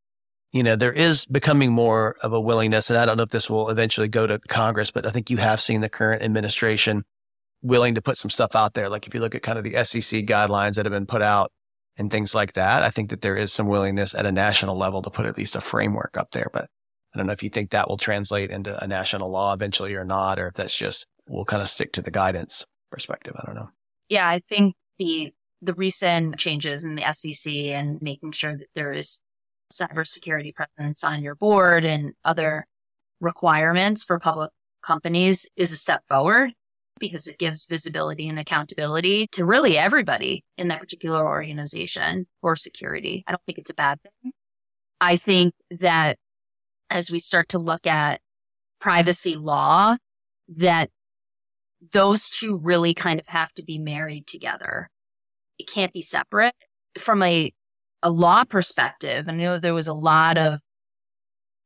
you 0.52 0.62
know 0.62 0.76
there 0.76 0.92
is 0.92 1.24
becoming 1.26 1.72
more 1.72 2.16
of 2.22 2.32
a 2.32 2.40
willingness, 2.40 2.90
and 2.90 2.98
I 2.98 3.06
don't 3.06 3.16
know 3.16 3.22
if 3.22 3.30
this 3.30 3.50
will 3.50 3.68
eventually 3.68 4.08
go 4.08 4.26
to 4.26 4.38
Congress, 4.48 4.90
but 4.90 5.06
I 5.06 5.10
think 5.10 5.30
you 5.30 5.36
have 5.36 5.60
seen 5.60 5.80
the 5.80 5.88
current 5.88 6.22
administration 6.22 7.04
willing 7.62 7.94
to 7.94 8.02
put 8.02 8.16
some 8.16 8.30
stuff 8.30 8.54
out 8.54 8.74
there. 8.74 8.88
Like 8.88 9.06
if 9.06 9.14
you 9.14 9.20
look 9.20 9.34
at 9.34 9.42
kind 9.42 9.58
of 9.58 9.64
the 9.64 9.84
SEC 9.84 10.24
guidelines 10.24 10.74
that 10.74 10.86
have 10.86 10.92
been 10.92 11.06
put 11.06 11.22
out 11.22 11.52
and 11.96 12.10
things 12.10 12.34
like 12.34 12.52
that, 12.52 12.82
I 12.82 12.90
think 12.90 13.10
that 13.10 13.20
there 13.20 13.36
is 13.36 13.52
some 13.52 13.66
willingness 13.66 14.14
at 14.14 14.26
a 14.26 14.32
national 14.32 14.76
level 14.76 15.02
to 15.02 15.10
put 15.10 15.26
at 15.26 15.36
least 15.36 15.56
a 15.56 15.60
framework 15.60 16.16
up 16.16 16.30
there. 16.30 16.48
But 16.52 16.68
I 17.14 17.18
don't 17.18 17.26
know 17.26 17.32
if 17.32 17.42
you 17.42 17.48
think 17.48 17.70
that 17.70 17.88
will 17.88 17.96
translate 17.96 18.50
into 18.50 18.82
a 18.82 18.86
national 18.86 19.30
law 19.30 19.52
eventually 19.52 19.94
or 19.94 20.04
not, 20.04 20.38
or 20.38 20.48
if 20.48 20.54
that's 20.54 20.76
just 20.76 21.06
we'll 21.28 21.44
kind 21.44 21.62
of 21.62 21.68
stick 21.68 21.92
to 21.92 22.02
the 22.02 22.10
guidance 22.10 22.64
perspective. 22.90 23.34
I 23.36 23.46
don't 23.46 23.56
know. 23.56 23.70
Yeah, 24.08 24.28
I 24.28 24.40
think 24.48 24.74
the 24.98 25.32
the 25.60 25.74
recent 25.74 26.38
changes 26.38 26.84
in 26.84 26.94
the 26.94 27.12
SEC 27.12 27.52
and 27.52 28.00
making 28.00 28.32
sure 28.32 28.56
that 28.56 28.68
there 28.74 28.92
is 28.92 29.20
cybersecurity 29.72 30.54
presence 30.54 31.04
on 31.04 31.22
your 31.22 31.34
board 31.34 31.84
and 31.84 32.12
other 32.24 32.66
requirements 33.20 34.04
for 34.04 34.18
public 34.18 34.50
companies 34.82 35.48
is 35.56 35.72
a 35.72 35.76
step 35.76 36.02
forward 36.08 36.52
because 36.98 37.26
it 37.26 37.38
gives 37.38 37.66
visibility 37.66 38.28
and 38.28 38.38
accountability 38.38 39.26
to 39.28 39.44
really 39.44 39.78
everybody 39.78 40.44
in 40.56 40.68
that 40.68 40.80
particular 40.80 41.24
organization 41.26 42.26
for 42.40 42.56
security. 42.56 43.24
I 43.26 43.32
don't 43.32 43.42
think 43.46 43.58
it's 43.58 43.70
a 43.70 43.74
bad 43.74 44.00
thing. 44.02 44.32
I 45.00 45.16
think 45.16 45.54
that 45.70 46.18
as 46.90 47.10
we 47.10 47.18
start 47.18 47.48
to 47.50 47.58
look 47.58 47.86
at 47.86 48.20
privacy 48.80 49.36
law 49.36 49.96
that 50.48 50.90
those 51.92 52.28
two 52.28 52.56
really 52.56 52.94
kind 52.94 53.20
of 53.20 53.28
have 53.28 53.52
to 53.54 53.62
be 53.62 53.78
married 53.78 54.26
together. 54.26 54.88
It 55.58 55.68
can't 55.68 55.92
be 55.92 56.02
separate. 56.02 56.54
From 56.98 57.22
a, 57.22 57.52
a 58.02 58.10
law 58.10 58.44
perspective, 58.44 59.26
I 59.28 59.32
know 59.32 59.58
there 59.58 59.74
was 59.74 59.88
a 59.88 59.94
lot 59.94 60.38
of 60.38 60.60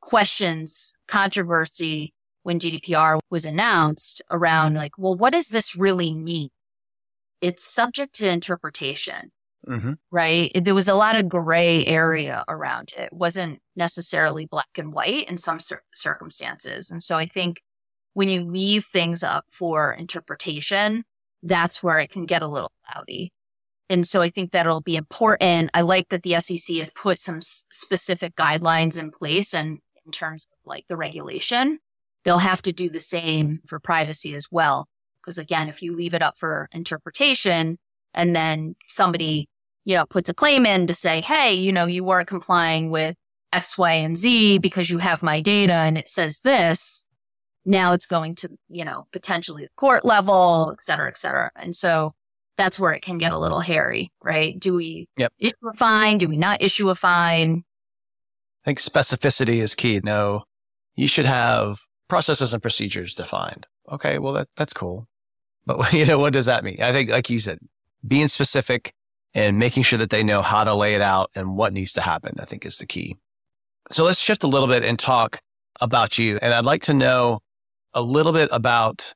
questions, 0.00 0.94
controversy 1.06 2.12
when 2.42 2.58
GDPR 2.58 3.20
was 3.30 3.44
announced 3.44 4.20
around 4.30 4.74
like, 4.74 4.98
well, 4.98 5.14
what 5.14 5.32
does 5.32 5.48
this 5.48 5.76
really 5.76 6.12
mean? 6.12 6.48
It's 7.40 7.64
subject 7.64 8.14
to 8.16 8.28
interpretation. 8.28 9.30
Mm-hmm. 9.68 9.92
Right. 10.10 10.50
There 10.54 10.74
was 10.74 10.88
a 10.88 10.94
lot 10.94 11.18
of 11.18 11.28
gray 11.28 11.86
area 11.86 12.44
around 12.48 12.92
it. 12.96 13.04
it. 13.04 13.12
wasn't 13.12 13.60
necessarily 13.76 14.44
black 14.44 14.76
and 14.76 14.92
white 14.92 15.28
in 15.28 15.38
some 15.38 15.60
cir- 15.60 15.84
circumstances. 15.94 16.90
And 16.90 17.00
so 17.00 17.16
I 17.16 17.26
think 17.26 17.62
when 18.12 18.28
you 18.28 18.44
leave 18.44 18.86
things 18.86 19.22
up 19.22 19.44
for 19.50 19.92
interpretation, 19.92 21.04
that's 21.44 21.82
where 21.82 22.00
it 22.00 22.10
can 22.10 22.26
get 22.26 22.42
a 22.42 22.48
little 22.48 22.72
cloudy. 22.90 23.32
And 23.88 24.06
so 24.06 24.22
I 24.22 24.30
think 24.30 24.52
that'll 24.52 24.80
be 24.80 24.96
important. 24.96 25.70
I 25.74 25.82
like 25.82 26.08
that 26.08 26.22
the 26.22 26.40
SEC 26.40 26.76
has 26.76 26.92
put 26.92 27.18
some 27.18 27.40
specific 27.40 28.34
guidelines 28.36 28.98
in 28.98 29.10
place 29.10 29.52
and 29.52 29.80
in 30.04 30.12
terms 30.12 30.46
of 30.50 30.58
like 30.64 30.86
the 30.88 30.96
regulation, 30.96 31.78
they'll 32.24 32.38
have 32.38 32.62
to 32.62 32.72
do 32.72 32.88
the 32.88 33.00
same 33.00 33.60
for 33.66 33.78
privacy 33.78 34.34
as 34.34 34.46
well. 34.50 34.88
Because 35.20 35.38
again, 35.38 35.68
if 35.68 35.82
you 35.82 35.94
leave 35.94 36.14
it 36.14 36.22
up 36.22 36.38
for 36.38 36.68
interpretation 36.72 37.78
and 38.14 38.34
then 38.34 38.74
somebody 38.88 39.48
you 39.84 39.96
know, 39.96 40.06
puts 40.06 40.28
a 40.28 40.34
claim 40.34 40.64
in 40.66 40.86
to 40.86 40.94
say, 40.94 41.20
Hey, 41.20 41.54
you 41.54 41.72
know, 41.72 41.86
you 41.86 42.04
weren't 42.04 42.28
complying 42.28 42.90
with 42.90 43.16
X, 43.52 43.76
Y, 43.76 43.92
and 43.92 44.16
Z 44.16 44.58
because 44.58 44.90
you 44.90 44.98
have 44.98 45.22
my 45.22 45.40
data 45.40 45.72
and 45.72 45.98
it 45.98 46.08
says 46.08 46.40
this. 46.40 47.06
Now 47.64 47.92
it's 47.92 48.06
going 48.06 48.34
to, 48.36 48.48
you 48.68 48.84
know, 48.84 49.06
potentially 49.12 49.64
the 49.64 49.70
court 49.76 50.04
level, 50.04 50.70
et 50.72 50.82
cetera, 50.82 51.08
et 51.08 51.16
cetera. 51.16 51.50
And 51.54 51.76
so 51.76 52.14
that's 52.62 52.78
where 52.78 52.92
it 52.92 53.02
can 53.02 53.18
get 53.18 53.32
a 53.32 53.38
little 53.38 53.58
hairy, 53.58 54.12
right? 54.22 54.58
Do 54.58 54.74
we 54.74 55.08
yep. 55.16 55.32
issue 55.40 55.68
a 55.68 55.74
fine? 55.74 56.18
Do 56.18 56.28
we 56.28 56.36
not 56.36 56.62
issue 56.62 56.90
a 56.90 56.94
fine? 56.94 57.64
I 58.64 58.66
think 58.66 58.78
specificity 58.78 59.56
is 59.56 59.74
key. 59.74 60.00
No, 60.04 60.44
you 60.94 61.08
should 61.08 61.26
have 61.26 61.80
processes 62.08 62.52
and 62.52 62.62
procedures 62.62 63.16
defined. 63.16 63.66
Okay. 63.90 64.20
Well, 64.20 64.32
that, 64.34 64.48
that's 64.56 64.72
cool. 64.72 65.08
But 65.66 65.92
you 65.98 66.06
know, 66.06 66.20
what 66.20 66.32
does 66.32 66.46
that 66.46 66.62
mean? 66.62 66.76
I 66.80 66.92
think, 66.92 67.10
like 67.10 67.28
you 67.28 67.40
said, 67.40 67.58
being 68.06 68.28
specific 68.28 68.92
and 69.34 69.58
making 69.58 69.82
sure 69.82 69.98
that 69.98 70.10
they 70.10 70.22
know 70.22 70.40
how 70.40 70.62
to 70.62 70.74
lay 70.74 70.94
it 70.94 71.00
out 71.00 71.30
and 71.34 71.56
what 71.56 71.72
needs 71.72 71.92
to 71.94 72.00
happen, 72.00 72.36
I 72.38 72.44
think 72.44 72.64
is 72.64 72.78
the 72.78 72.86
key. 72.86 73.16
So 73.90 74.04
let's 74.04 74.20
shift 74.20 74.44
a 74.44 74.48
little 74.48 74.68
bit 74.68 74.84
and 74.84 74.98
talk 74.98 75.40
about 75.80 76.16
you. 76.16 76.38
And 76.40 76.54
I'd 76.54 76.64
like 76.64 76.82
to 76.82 76.94
know 76.94 77.40
a 77.92 78.02
little 78.02 78.32
bit 78.32 78.50
about 78.52 79.14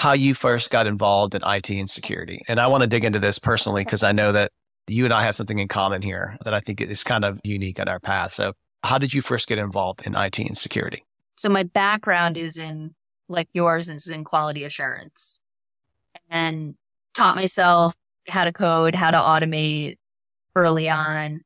how 0.00 0.14
you 0.14 0.32
first 0.32 0.70
got 0.70 0.86
involved 0.86 1.34
in 1.34 1.42
IT 1.44 1.68
and 1.68 1.90
security. 1.90 2.40
And 2.48 2.58
I 2.58 2.68
want 2.68 2.82
to 2.82 2.86
dig 2.86 3.04
into 3.04 3.18
this 3.18 3.38
personally 3.38 3.84
because 3.84 4.02
I 4.02 4.12
know 4.12 4.32
that 4.32 4.50
you 4.86 5.04
and 5.04 5.12
I 5.12 5.24
have 5.24 5.36
something 5.36 5.58
in 5.58 5.68
common 5.68 6.00
here 6.00 6.38
that 6.42 6.54
I 6.54 6.60
think 6.60 6.80
is 6.80 7.04
kind 7.04 7.22
of 7.22 7.38
unique 7.44 7.78
in 7.78 7.86
our 7.86 8.00
path. 8.00 8.32
So 8.32 8.54
how 8.82 8.96
did 8.96 9.12
you 9.12 9.20
first 9.20 9.46
get 9.46 9.58
involved 9.58 10.06
in 10.06 10.14
IT 10.14 10.38
and 10.38 10.56
security? 10.56 11.04
So 11.36 11.50
my 11.50 11.64
background 11.64 12.38
is 12.38 12.56
in 12.56 12.94
like 13.28 13.50
yours 13.52 13.90
is 13.90 14.08
in 14.08 14.24
quality 14.24 14.64
assurance 14.64 15.42
and 16.30 16.76
taught 17.12 17.36
myself 17.36 17.94
how 18.26 18.44
to 18.44 18.52
code, 18.52 18.94
how 18.94 19.10
to 19.10 19.18
automate 19.18 19.98
early 20.56 20.88
on. 20.88 21.42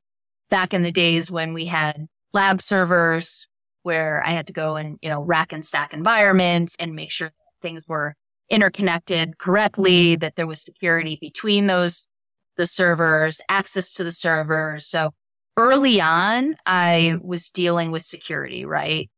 Back 0.48 0.72
in 0.72 0.84
the 0.84 0.92
days 0.92 1.28
when 1.28 1.54
we 1.54 1.64
had 1.64 2.06
lab 2.32 2.62
servers, 2.62 3.48
where 3.82 4.22
I 4.24 4.30
had 4.30 4.46
to 4.46 4.52
go 4.52 4.76
and, 4.76 4.96
you 5.02 5.08
know, 5.08 5.22
rack 5.22 5.52
and 5.52 5.64
stack 5.64 5.92
environments 5.92 6.76
and 6.78 6.94
make 6.94 7.10
sure 7.10 7.32
things 7.60 7.88
were 7.88 8.14
interconnected 8.50 9.38
correctly, 9.38 10.16
that 10.16 10.36
there 10.36 10.46
was 10.46 10.62
security 10.62 11.18
between 11.20 11.66
those, 11.66 12.08
the 12.56 12.66
servers, 12.66 13.40
access 13.48 13.92
to 13.94 14.04
the 14.04 14.12
servers. 14.12 14.86
So 14.86 15.10
early 15.56 16.00
on, 16.00 16.56
I 16.66 17.16
was 17.22 17.50
dealing 17.50 17.90
with 17.90 18.02
security, 18.02 18.64
right? 18.64 19.10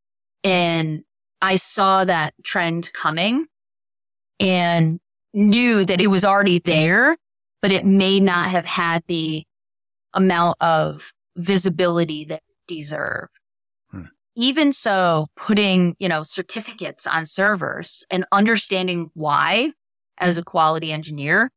And 0.44 1.02
I 1.42 1.56
saw 1.56 2.04
that 2.04 2.34
trend 2.44 2.92
coming 2.92 3.46
and 4.40 5.00
knew 5.34 5.84
that 5.84 6.00
it 6.00 6.06
was 6.06 6.24
already 6.24 6.58
there, 6.58 7.16
but 7.62 7.72
it 7.72 7.84
may 7.84 8.20
not 8.20 8.50
have 8.50 8.64
had 8.64 9.02
the 9.06 9.44
amount 10.14 10.56
of 10.60 11.12
visibility 11.36 12.24
that 12.24 12.42
it 12.48 12.56
deserved. 12.66 13.32
Even 14.38 14.70
so, 14.70 15.28
putting, 15.34 15.96
you 15.98 16.08
know, 16.08 16.22
certificates 16.22 17.06
on 17.06 17.24
servers 17.24 18.04
and 18.10 18.26
understanding 18.30 19.10
why 19.14 19.72
as 20.18 20.36
a 20.36 20.44
quality 20.44 20.92
engineer, 20.92 21.50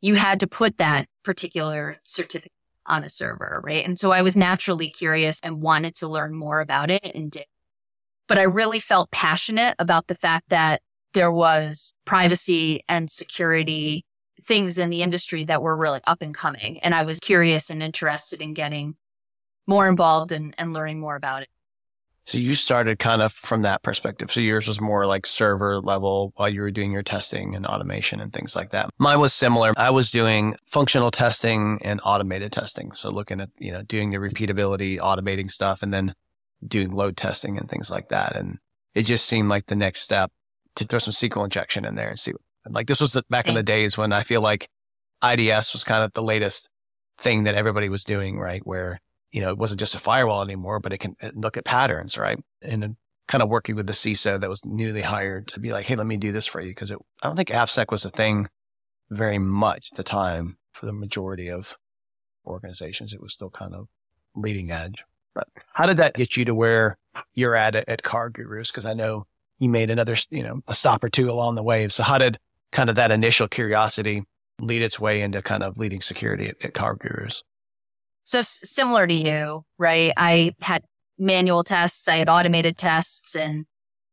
you 0.00 0.16
had 0.16 0.40
to 0.40 0.48
put 0.48 0.76
that 0.78 1.06
particular 1.22 1.98
certificate 2.02 2.50
on 2.86 3.04
a 3.04 3.08
server, 3.08 3.60
right? 3.64 3.84
And 3.84 3.98
so 3.98 4.10
I 4.10 4.22
was 4.22 4.34
naturally 4.34 4.90
curious 4.90 5.38
and 5.42 5.62
wanted 5.62 5.94
to 5.96 6.08
learn 6.08 6.34
more 6.34 6.60
about 6.60 6.90
it 6.90 7.04
and 7.14 7.30
did. 7.30 7.46
But 8.26 8.38
I 8.38 8.42
really 8.42 8.80
felt 8.80 9.12
passionate 9.12 9.76
about 9.78 10.08
the 10.08 10.14
fact 10.14 10.48
that 10.48 10.82
there 11.12 11.32
was 11.32 11.94
privacy 12.04 12.82
and 12.88 13.08
security 13.08 14.04
things 14.44 14.76
in 14.76 14.90
the 14.90 15.02
industry 15.02 15.44
that 15.44 15.62
were 15.62 15.76
really 15.76 16.00
up 16.06 16.20
and 16.20 16.34
coming. 16.34 16.80
And 16.80 16.94
I 16.94 17.04
was 17.04 17.20
curious 17.20 17.70
and 17.70 17.82
interested 17.82 18.42
in 18.42 18.54
getting 18.54 18.96
more 19.66 19.88
involved 19.88 20.32
and, 20.32 20.54
and 20.58 20.72
learning 20.72 21.00
more 21.00 21.16
about 21.16 21.42
it. 21.42 21.48
So 22.26 22.38
you 22.38 22.54
started 22.54 22.98
kind 22.98 23.20
of 23.20 23.32
from 23.32 23.62
that 23.62 23.82
perspective. 23.82 24.32
So 24.32 24.40
yours 24.40 24.66
was 24.66 24.80
more 24.80 25.04
like 25.04 25.26
server 25.26 25.78
level 25.78 26.32
while 26.36 26.48
you 26.48 26.62
were 26.62 26.70
doing 26.70 26.90
your 26.90 27.02
testing 27.02 27.54
and 27.54 27.66
automation 27.66 28.18
and 28.20 28.32
things 28.32 28.56
like 28.56 28.70
that. 28.70 28.88
Mine 28.98 29.20
was 29.20 29.34
similar. 29.34 29.74
I 29.76 29.90
was 29.90 30.10
doing 30.10 30.56
functional 30.64 31.10
testing 31.10 31.80
and 31.82 32.00
automated 32.02 32.50
testing. 32.50 32.92
So 32.92 33.10
looking 33.10 33.40
at, 33.40 33.50
you 33.58 33.72
know, 33.72 33.82
doing 33.82 34.10
the 34.10 34.16
repeatability, 34.16 34.98
automating 34.98 35.50
stuff 35.50 35.82
and 35.82 35.92
then 35.92 36.14
doing 36.66 36.92
load 36.92 37.18
testing 37.18 37.58
and 37.58 37.68
things 37.68 37.90
like 37.90 38.08
that. 38.08 38.36
And 38.36 38.58
it 38.94 39.02
just 39.02 39.26
seemed 39.26 39.50
like 39.50 39.66
the 39.66 39.76
next 39.76 40.00
step 40.00 40.32
to 40.76 40.84
throw 40.84 40.98
some 40.98 41.12
SQL 41.12 41.44
injection 41.44 41.84
in 41.84 41.94
there 41.94 42.08
and 42.08 42.18
see. 42.18 42.32
Like 42.66 42.86
this 42.86 43.02
was 43.02 43.12
the, 43.12 43.22
back 43.28 43.48
in 43.48 43.54
the 43.54 43.62
days 43.62 43.98
when 43.98 44.14
I 44.14 44.22
feel 44.22 44.40
like 44.40 44.70
IDS 45.22 45.74
was 45.74 45.84
kind 45.84 46.02
of 46.02 46.12
the 46.14 46.22
latest 46.22 46.70
thing 47.18 47.44
that 47.44 47.54
everybody 47.54 47.90
was 47.90 48.04
doing, 48.04 48.38
right? 48.38 48.66
Where, 48.66 49.00
you 49.34 49.40
know, 49.40 49.50
it 49.50 49.58
wasn't 49.58 49.80
just 49.80 49.96
a 49.96 49.98
firewall 49.98 50.42
anymore, 50.42 50.78
but 50.78 50.92
it 50.92 50.98
can 50.98 51.16
look 51.34 51.56
at 51.56 51.64
patterns, 51.64 52.16
right? 52.16 52.38
And 52.62 52.96
kind 53.26 53.42
of 53.42 53.48
working 53.48 53.74
with 53.74 53.88
the 53.88 53.92
CISO 53.92 54.38
that 54.38 54.48
was 54.48 54.64
newly 54.64 55.00
hired 55.00 55.48
to 55.48 55.58
be 55.58 55.72
like, 55.72 55.86
Hey, 55.86 55.96
let 55.96 56.06
me 56.06 56.16
do 56.16 56.30
this 56.30 56.46
for 56.46 56.60
you. 56.60 56.72
Cause 56.72 56.92
it, 56.92 56.98
I 57.20 57.26
don't 57.26 57.34
think 57.34 57.48
AppSec 57.48 57.90
was 57.90 58.04
a 58.04 58.10
thing 58.10 58.46
very 59.10 59.40
much 59.40 59.90
at 59.90 59.96
the 59.96 60.04
time 60.04 60.56
for 60.70 60.86
the 60.86 60.92
majority 60.92 61.50
of 61.50 61.76
organizations. 62.46 63.12
It 63.12 63.20
was 63.20 63.32
still 63.32 63.50
kind 63.50 63.74
of 63.74 63.88
leading 64.36 64.70
edge. 64.70 65.04
But 65.34 65.48
how 65.72 65.86
did 65.86 65.96
that 65.96 66.14
get 66.14 66.36
you 66.36 66.44
to 66.44 66.54
where 66.54 66.96
you're 67.34 67.56
at 67.56 67.74
at, 67.74 67.88
at 67.88 68.02
CarGurus? 68.02 68.72
Cause 68.72 68.84
I 68.84 68.94
know 68.94 69.26
you 69.58 69.68
made 69.68 69.90
another, 69.90 70.14
you 70.30 70.44
know, 70.44 70.60
a 70.68 70.76
stop 70.76 71.02
or 71.02 71.08
two 71.08 71.28
along 71.28 71.56
the 71.56 71.64
way. 71.64 71.88
So 71.88 72.04
how 72.04 72.18
did 72.18 72.38
kind 72.70 72.88
of 72.88 72.94
that 72.96 73.10
initial 73.10 73.48
curiosity 73.48 74.22
lead 74.60 74.82
its 74.82 75.00
way 75.00 75.22
into 75.22 75.42
kind 75.42 75.64
of 75.64 75.76
leading 75.76 76.02
security 76.02 76.46
at, 76.46 76.64
at 76.64 76.74
CarGurus? 76.74 77.42
So 78.24 78.42
similar 78.42 79.06
to 79.06 79.14
you, 79.14 79.64
right? 79.78 80.12
I 80.16 80.54
had 80.60 80.82
manual 81.18 81.62
tests, 81.62 82.08
I 82.08 82.16
had 82.16 82.28
automated 82.28 82.76
tests 82.76 83.34
and, 83.34 83.66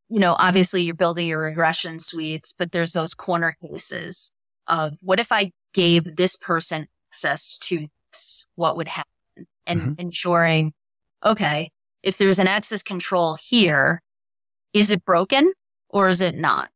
you 0.10 0.19
know, 0.19 0.36
obviously 0.38 0.84
you're 0.84 0.95
building 0.95 1.28
your 1.28 1.41
regression 1.41 2.00
suites, 2.00 2.54
but 2.58 2.71
there's 2.71 2.93
those 2.93 3.13
corner 3.13 3.56
cases 3.62 4.32
of 4.67 4.93
what 5.02 5.19
if 5.19 5.32
I 5.32 5.52
gave 5.74 6.17
this 6.17 6.36
person 6.36 6.88
access 7.10 7.58
to 7.60 7.88
this, 8.12 8.45
what 8.56 8.76
would 8.78 8.89
happen 8.89 9.47
and 9.65 9.82
mm-hmm. 9.82 9.93
ensuring, 9.97 10.74
okay, 11.26 11.71
if 12.04 12.17
there's 12.17 12.39
an 12.39 12.47
access 12.47 12.84
control 12.84 13.38
here, 13.41 14.02
is 14.74 14.91
it 14.91 15.06
broken 15.06 15.54
or 15.89 16.10
is 16.10 16.21
it 16.21 16.36
not? 16.36 16.69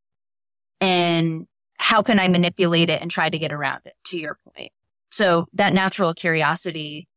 And 0.79 1.47
how 1.77 2.01
can 2.01 2.19
I 2.19 2.27
manipulate 2.27 2.89
it 2.89 3.01
and 3.01 3.11
try 3.11 3.29
to 3.29 3.37
get 3.37 3.51
around 3.51 3.81
it 3.85 3.93
to 4.07 4.17
your 4.17 4.37
point? 4.53 4.71
So 5.11 5.47
that 5.53 5.73
natural 5.73 6.13
curiosity 6.13 7.07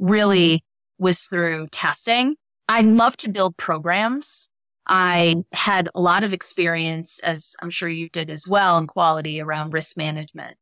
really 0.00 0.64
was 0.98 1.22
through 1.22 1.68
testing. 1.68 2.36
I 2.68 2.82
love 2.82 3.16
to 3.18 3.30
build 3.30 3.56
programs. 3.56 4.48
I 4.86 5.36
had 5.52 5.88
a 5.94 6.00
lot 6.00 6.24
of 6.24 6.32
experience, 6.32 7.20
as 7.20 7.54
I'm 7.62 7.70
sure 7.70 7.88
you 7.88 8.08
did 8.08 8.30
as 8.30 8.48
well, 8.48 8.78
in 8.78 8.86
quality 8.86 9.40
around 9.40 9.72
risk 9.72 9.96
management, 9.96 10.56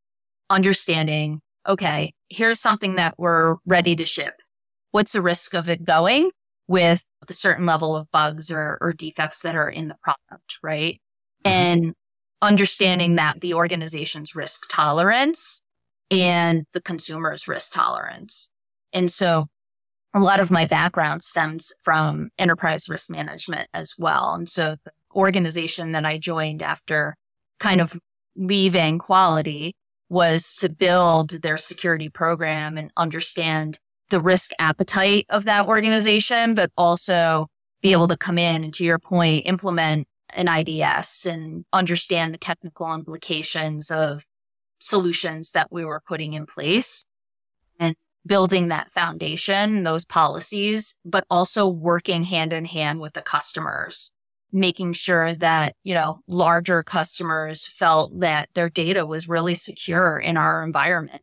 understanding, 0.50 1.40
okay, 1.66 2.12
here's 2.28 2.60
something 2.60 2.96
that 2.96 3.14
we're 3.18 3.56
ready 3.64 3.96
to 3.96 4.04
ship. 4.04 4.34
What's 4.90 5.12
the 5.12 5.22
risk 5.22 5.54
of 5.54 5.68
it 5.68 5.84
going? 5.84 6.30
with 6.68 7.02
a 7.26 7.32
certain 7.32 7.66
level 7.66 7.96
of 7.96 8.10
bugs 8.12 8.52
or, 8.52 8.78
or 8.80 8.92
defects 8.92 9.40
that 9.40 9.56
are 9.56 9.68
in 9.68 9.88
the 9.88 9.96
product, 10.02 10.58
right? 10.62 11.00
Mm-hmm. 11.44 11.50
And 11.50 11.94
understanding 12.40 13.16
that 13.16 13.40
the 13.40 13.54
organization's 13.54 14.36
risk 14.36 14.68
tolerance 14.70 15.60
and 16.10 16.64
the 16.74 16.80
consumer's 16.80 17.48
risk 17.48 17.72
tolerance. 17.72 18.50
And 18.92 19.10
so 19.10 19.46
a 20.14 20.20
lot 20.20 20.40
of 20.40 20.50
my 20.50 20.66
background 20.66 21.22
stems 21.22 21.72
from 21.82 22.30
enterprise 22.38 22.88
risk 22.88 23.10
management 23.10 23.68
as 23.74 23.94
well. 23.98 24.34
And 24.34 24.48
so 24.48 24.76
the 24.84 24.92
organization 25.14 25.92
that 25.92 26.04
I 26.04 26.18
joined 26.18 26.62
after 26.62 27.14
kind 27.58 27.80
of 27.80 27.98
leaving 28.36 28.98
quality 28.98 29.74
was 30.08 30.54
to 30.56 30.68
build 30.68 31.42
their 31.42 31.56
security 31.56 32.08
program 32.08 32.78
and 32.78 32.90
understand 32.96 33.78
the 34.10 34.20
risk 34.20 34.52
appetite 34.58 35.26
of 35.28 35.44
that 35.44 35.66
organization, 35.66 36.54
but 36.54 36.70
also 36.78 37.46
be 37.82 37.92
able 37.92 38.08
to 38.08 38.16
come 38.16 38.38
in 38.38 38.64
and 38.64 38.74
to 38.74 38.84
your 38.84 38.98
point, 38.98 39.46
implement 39.46 40.08
an 40.34 40.48
IDS 40.48 41.26
and 41.26 41.64
understand 41.72 42.32
the 42.32 42.38
technical 42.38 42.92
implications 42.94 43.90
of 43.90 44.24
solutions 44.78 45.52
that 45.52 45.70
we 45.70 45.84
were 45.84 46.02
putting 46.06 46.32
in 46.32 46.46
place 46.46 47.04
and 47.78 47.94
building 48.28 48.68
that 48.68 48.92
foundation, 48.92 49.82
those 49.82 50.04
policies, 50.04 50.96
but 51.04 51.24
also 51.28 51.66
working 51.66 52.22
hand 52.22 52.52
in 52.52 52.66
hand 52.66 53.00
with 53.00 53.14
the 53.14 53.22
customers, 53.22 54.12
making 54.52 54.92
sure 54.92 55.34
that, 55.34 55.74
you 55.82 55.94
know, 55.94 56.20
larger 56.28 56.84
customers 56.84 57.66
felt 57.66 58.20
that 58.20 58.48
their 58.54 58.68
data 58.68 59.04
was 59.04 59.28
really 59.28 59.56
secure 59.56 60.18
in 60.18 60.36
our 60.36 60.62
environment 60.62 61.22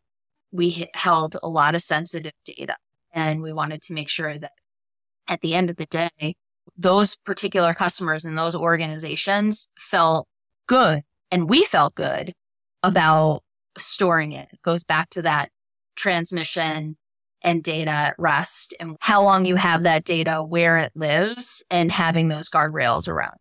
we 0.56 0.88
held 0.94 1.36
a 1.42 1.48
lot 1.48 1.74
of 1.74 1.82
sensitive 1.82 2.32
data 2.44 2.76
and 3.12 3.42
we 3.42 3.52
wanted 3.52 3.82
to 3.82 3.94
make 3.94 4.08
sure 4.08 4.38
that 4.38 4.52
at 5.28 5.40
the 5.40 5.54
end 5.54 5.70
of 5.70 5.76
the 5.76 5.86
day, 5.86 6.34
those 6.76 7.16
particular 7.16 7.74
customers 7.74 8.24
and 8.24 8.36
those 8.36 8.54
organizations 8.54 9.68
felt 9.78 10.26
good 10.66 11.02
and 11.30 11.48
we 11.48 11.64
felt 11.64 11.94
good 11.94 12.32
about 12.82 13.42
storing 13.76 14.32
it. 14.32 14.48
It 14.52 14.62
goes 14.62 14.84
back 14.84 15.10
to 15.10 15.22
that 15.22 15.50
transmission 15.96 16.96
and 17.42 17.62
data 17.62 17.90
at 17.90 18.14
rest 18.18 18.74
and 18.80 18.96
how 19.00 19.22
long 19.22 19.44
you 19.44 19.56
have 19.56 19.82
that 19.84 20.04
data, 20.04 20.42
where 20.42 20.78
it 20.78 20.92
lives 20.94 21.64
and 21.70 21.92
having 21.92 22.28
those 22.28 22.48
guardrails 22.48 23.08
around. 23.08 23.36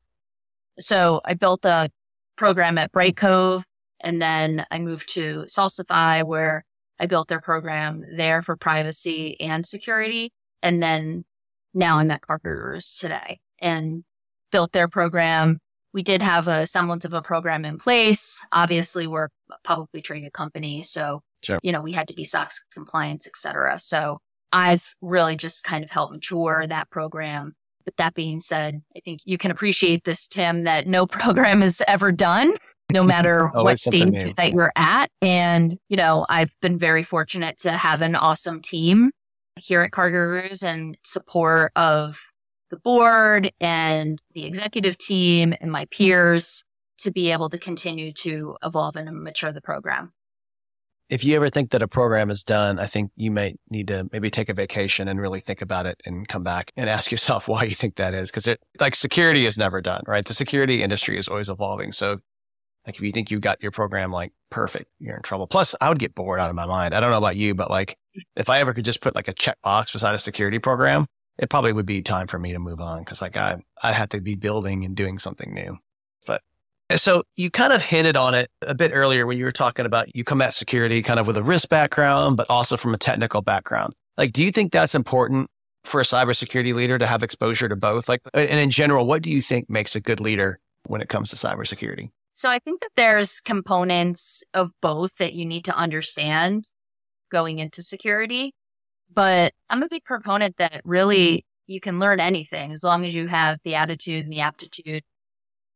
So 0.80 1.22
I 1.26 1.34
built 1.34 1.66
a 1.66 1.90
program 2.36 2.78
at 2.78 2.92
Brightcove 2.92 3.64
and 4.02 4.22
then 4.22 4.66
I 4.70 4.80
moved 4.80 5.14
to 5.14 5.46
Salsify 5.48 6.24
where 6.24 6.66
I 7.00 7.08
built 7.08 7.28
their 7.28 7.42
program 7.42 8.04
there 8.16 8.42
for 8.42 8.56
privacy 8.56 9.40
and 9.40 9.66
security. 9.66 10.32
And 10.62 10.82
then 10.82 11.26
now 11.74 11.98
I'm 12.00 12.12
at 12.12 12.22
CarGurus 12.22 13.00
today 13.00 13.40
and 13.60 14.04
built 14.52 14.72
their 14.72 14.88
program. 14.88 15.60
We 15.94 16.04
did 16.04 16.22
have 16.22 16.48
a 16.48 16.68
semblance 16.68 17.06
of 17.06 17.14
a 17.14 17.22
program 17.22 17.66
in 17.66 17.78
place. 17.78 18.46
Obviously, 18.52 19.08
we're 19.08 19.30
a 19.50 19.56
publicly 19.64 20.02
traded 20.02 20.34
company. 20.34 20.82
So, 20.82 21.22
sure. 21.46 21.60
you 21.64 21.72
know, 21.72 21.82
we 21.82 21.92
had 21.92 22.08
to 22.08 22.14
be 22.14 22.24
SOX 22.24 22.64
compliance, 22.74 23.28
et 23.28 23.36
cetera. 23.36 23.80
So 23.80 24.20
I've 24.52 24.94
really 25.02 25.36
just 25.36 25.64
kind 25.64 25.84
of 25.84 25.92
helped 25.92 26.14
mature 26.14 26.66
that 26.68 26.90
program. 26.90 27.54
But 27.84 27.98
that 27.98 28.16
being 28.16 28.40
said, 28.40 28.82
I 28.96 29.00
think 29.02 29.20
you 29.26 29.38
can 29.38 29.52
appreciate 29.52 30.06
this, 30.06 30.28
Tim, 30.28 30.64
that 30.64 30.88
no 30.88 31.06
program 31.08 31.62
is 31.62 31.84
ever 31.88 32.12
done 32.12 32.56
no 32.92 33.04
matter 33.04 33.50
what 33.54 33.80
stage 33.80 34.36
that 34.36 34.52
you're 34.54 34.72
at. 34.76 35.10
And, 35.22 35.78
you 35.90 35.98
know, 35.98 36.26
I've 36.30 36.54
been 36.62 36.78
very 36.78 37.04
fortunate 37.04 37.58
to 37.60 37.72
have 37.72 38.02
an 38.02 38.16
awesome 38.16 38.62
team 38.62 39.12
here 39.58 39.82
at 39.82 39.92
CarGurus 39.92 40.64
and 40.64 40.98
support 41.04 41.72
of 41.76 42.20
the 42.72 42.78
board 42.78 43.52
and 43.60 44.22
the 44.34 44.46
executive 44.46 44.98
team 44.98 45.54
and 45.62 45.72
my 45.72 45.86
peers 45.86 46.64
to 46.98 47.12
be 47.12 47.32
able 47.32 47.50
to 47.50 47.58
continue 47.58 48.12
to 48.14 48.58
evolve 48.64 48.96
and 48.96 49.24
mature 49.24 49.52
the 49.52 49.62
program. 49.62 50.12
If 51.10 51.24
you 51.24 51.36
ever 51.36 51.50
think 51.50 51.72
that 51.72 51.82
a 51.82 51.88
program 51.88 52.30
is 52.32 52.44
done, 52.44 52.80
I 52.80 52.88
think 52.88 53.12
you 53.16 53.30
may 53.30 53.56
need 53.70 53.88
to 53.90 54.10
maybe 54.12 54.30
take 54.30 54.50
a 54.50 54.54
vacation 54.54 55.08
and 55.08 55.22
really 55.22 55.40
think 55.40 55.62
about 55.62 55.86
it 55.86 56.02
and 56.06 56.28
come 56.28 56.44
back 56.44 56.72
and 56.76 56.90
ask 56.90 57.12
yourself 57.12 57.48
why 57.48 57.64
you 57.64 57.76
think 57.76 57.96
that 57.96 58.14
is. 58.14 58.32
Cause 58.32 58.48
it 58.48 58.60
like 58.80 58.96
security 58.96 59.46
is 59.46 59.58
never 59.58 59.82
done, 59.82 60.02
right? 60.08 60.26
The 60.26 60.34
security 60.34 60.82
industry 60.82 61.18
is 61.18 61.28
always 61.28 61.50
evolving. 61.50 61.92
So 61.92 62.20
like 62.86 62.96
if 62.96 63.02
you 63.02 63.12
think 63.12 63.32
you 63.32 63.40
got 63.40 63.62
your 63.62 63.72
program 63.72 64.12
like 64.12 64.32
perfect, 64.50 64.90
you're 65.00 65.16
in 65.16 65.24
trouble. 65.24 65.48
Plus 65.48 65.76
I 65.80 65.90
would 65.90 66.00
get 66.00 66.16
bored 66.16 66.40
out 66.40 66.50
of 66.50 66.56
my 66.56 66.66
mind. 66.66 66.94
I 66.94 67.00
don't 67.00 67.12
know 67.12 67.18
about 67.18 67.36
you, 67.36 67.54
but 67.54 67.70
like 67.70 67.98
if 68.36 68.50
I 68.50 68.60
ever 68.60 68.74
could 68.74 68.86
just 68.86 69.02
put 69.02 69.16
like 69.16 69.28
a 69.28 69.34
checkbox 69.34 69.94
beside 69.94 70.16
a 70.16 70.20
security 70.20 70.60
program, 70.60 71.06
it 71.38 71.50
probably 71.50 71.74
would 71.74 71.86
be 71.86 72.02
time 72.02 72.28
for 72.28 72.40
me 72.40 72.54
to 72.54 72.60
move 72.60 72.80
on. 72.80 73.04
Cause 73.06 73.22
like 73.22 73.38
I, 73.38 73.58
I'd 73.84 73.94
have 73.94 74.10
to 74.10 74.22
be 74.22 74.36
building 74.36 74.86
and 74.86 74.96
doing 74.96 75.20
something 75.20 75.54
new. 75.54 75.78
So 76.94 77.24
you 77.36 77.50
kind 77.50 77.74
of 77.74 77.82
hinted 77.82 78.16
on 78.16 78.36
it 78.36 78.50
a 78.62 78.76
bit 78.76 78.92
earlier 78.94 79.26
when 79.26 79.38
you 79.38 79.46
were 79.46 79.52
talking 79.52 79.88
about 79.88 80.16
you 80.16 80.24
come 80.24 80.42
at 80.42 80.54
security 80.54 81.02
kind 81.02 81.20
of 81.20 81.26
with 81.26 81.36
a 81.36 81.44
risk 81.44 81.70
background, 81.70 82.38
but 82.38 82.48
also 82.50 82.78
from 82.78 82.94
a 82.94 82.98
technical 82.98 83.42
background. 83.42 83.94
Like, 84.18 84.34
do 84.34 84.44
you 84.44 84.52
think 84.52 84.72
that's 84.72 84.94
important 84.94 85.50
for 85.84 86.00
a 86.00 86.04
cybersecurity 86.04 86.74
leader 86.74 86.98
to 87.00 87.08
have 87.08 87.24
exposure 87.24 87.68
to 87.68 87.76
both? 87.76 88.08
Like, 88.08 88.22
and 88.34 88.60
in 88.60 88.70
general, 88.70 89.08
what 89.08 89.24
do 89.24 89.32
you 89.32 89.42
think 89.42 89.70
makes 89.70 89.96
a 89.96 90.00
good 90.00 90.20
leader 90.20 90.60
when 90.86 91.02
it 91.02 91.10
comes 91.10 91.32
to 91.32 91.36
cybersecurity? 91.36 92.12
So 92.34 92.50
I 92.50 92.60
think 92.60 92.82
that 92.82 92.92
there's 92.96 93.40
components 93.42 94.44
of 94.54 94.72
both 94.82 95.16
that 95.18 95.34
you 95.34 95.46
need 95.46 95.66
to 95.66 95.76
understand 95.76 96.66
going 97.32 97.60
into 97.60 97.82
security. 97.82 98.54
But 99.12 99.54
I'm 99.70 99.82
a 99.82 99.90
big 99.90 100.04
proponent 100.04 100.58
that 100.58 100.82
really 100.86 101.46
you 101.66 101.80
can 101.80 102.00
learn 102.00 102.20
anything 102.20 102.72
as 102.72 102.84
long 102.84 103.06
as 103.06 103.16
you 103.16 103.28
have 103.28 103.60
the 103.64 103.76
attitude 103.76 104.26
and 104.26 104.34
the 104.34 104.42
aptitude 104.42 105.04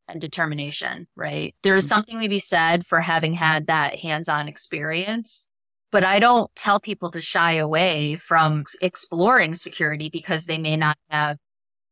and 0.09 0.19
determination, 0.19 1.07
right? 1.15 1.55
There 1.63 1.75
is 1.75 1.85
mm-hmm. 1.85 1.95
something 1.95 2.21
to 2.21 2.29
be 2.29 2.39
said 2.39 2.85
for 2.85 3.01
having 3.01 3.33
had 3.33 3.67
that 3.67 3.99
hands 3.99 4.27
on 4.27 4.47
experience. 4.47 5.47
But 5.91 6.03
I 6.03 6.19
don't 6.19 6.53
tell 6.55 6.79
people 6.79 7.09
to 7.11 7.21
shy 7.21 7.53
away 7.53 8.15
from 8.15 8.65
exploring 8.81 9.55
security 9.55 10.09
because 10.09 10.45
they 10.45 10.59
may 10.59 10.77
not 10.77 10.97
have, 11.09 11.37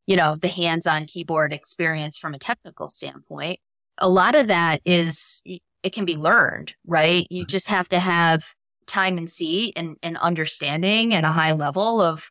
you 0.05 0.15
know, 0.15 0.35
the 0.35 0.47
hands 0.47 0.85
on 0.85 1.05
keyboard 1.05 1.51
experience 1.51 2.17
from 2.17 2.33
a 2.33 2.39
technical 2.39 2.87
standpoint. 2.87 3.59
A 3.97 4.07
lot 4.07 4.35
of 4.35 4.47
that 4.47 4.81
is, 4.85 5.41
it 5.45 5.93
can 5.93 6.05
be 6.05 6.15
learned, 6.15 6.75
right? 6.85 7.25
You 7.31 7.43
mm-hmm. 7.43 7.49
just 7.49 7.67
have 7.69 7.89
to 7.89 7.99
have 7.99 8.53
time 8.85 9.17
and 9.17 9.29
seat 9.29 9.73
and, 9.75 9.97
and 10.03 10.17
understanding 10.17 11.13
and 11.13 11.25
a 11.25 11.31
high 11.31 11.53
level 11.53 11.99
of 11.99 12.29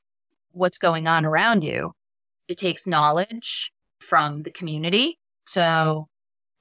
what's 0.52 0.78
going 0.78 1.08
on 1.08 1.24
around 1.26 1.64
you. 1.64 1.92
It 2.48 2.58
takes 2.58 2.86
knowledge 2.86 3.72
from 3.98 4.42
the 4.42 4.52
community 4.52 5.18
so 5.46 6.08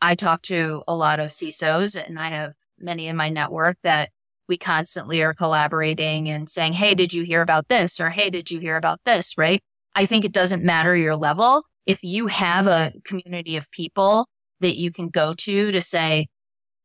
I 0.02 0.16
talk 0.16 0.42
to 0.44 0.84
a 0.88 0.96
lot 0.96 1.20
of 1.20 1.32
CISOs 1.32 2.02
and 2.02 2.20
I 2.20 2.30
have 2.30 2.54
many 2.80 3.08
in 3.08 3.16
my 3.16 3.30
network 3.30 3.78
that 3.84 4.10
we 4.48 4.58
constantly 4.58 5.22
are 5.22 5.34
collaborating 5.34 6.30
and 6.30 6.50
saying, 6.50 6.74
Hey, 6.74 6.94
did 6.94 7.14
you 7.14 7.24
hear 7.24 7.42
about 7.42 7.68
this? 7.68 8.00
Or 8.00 8.10
Hey, 8.10 8.30
did 8.30 8.52
you 8.52 8.60
hear 8.60 8.78
about 8.78 9.00
this? 9.06 9.38
Right. 9.38 9.64
I 9.96 10.06
think 10.06 10.26
it 10.26 10.32
doesn't 10.32 10.64
matter 10.64 10.96
your 10.96 11.16
level. 11.16 11.64
If 11.86 12.04
you 12.04 12.28
have 12.28 12.68
a 12.68 12.94
community 13.04 13.58
of 13.58 13.72
people 13.72 14.28
that 14.60 14.76
you 14.76 14.92
can 14.92 15.10
go 15.10 15.34
to 15.34 15.72
to 15.72 15.82
say, 15.82 16.28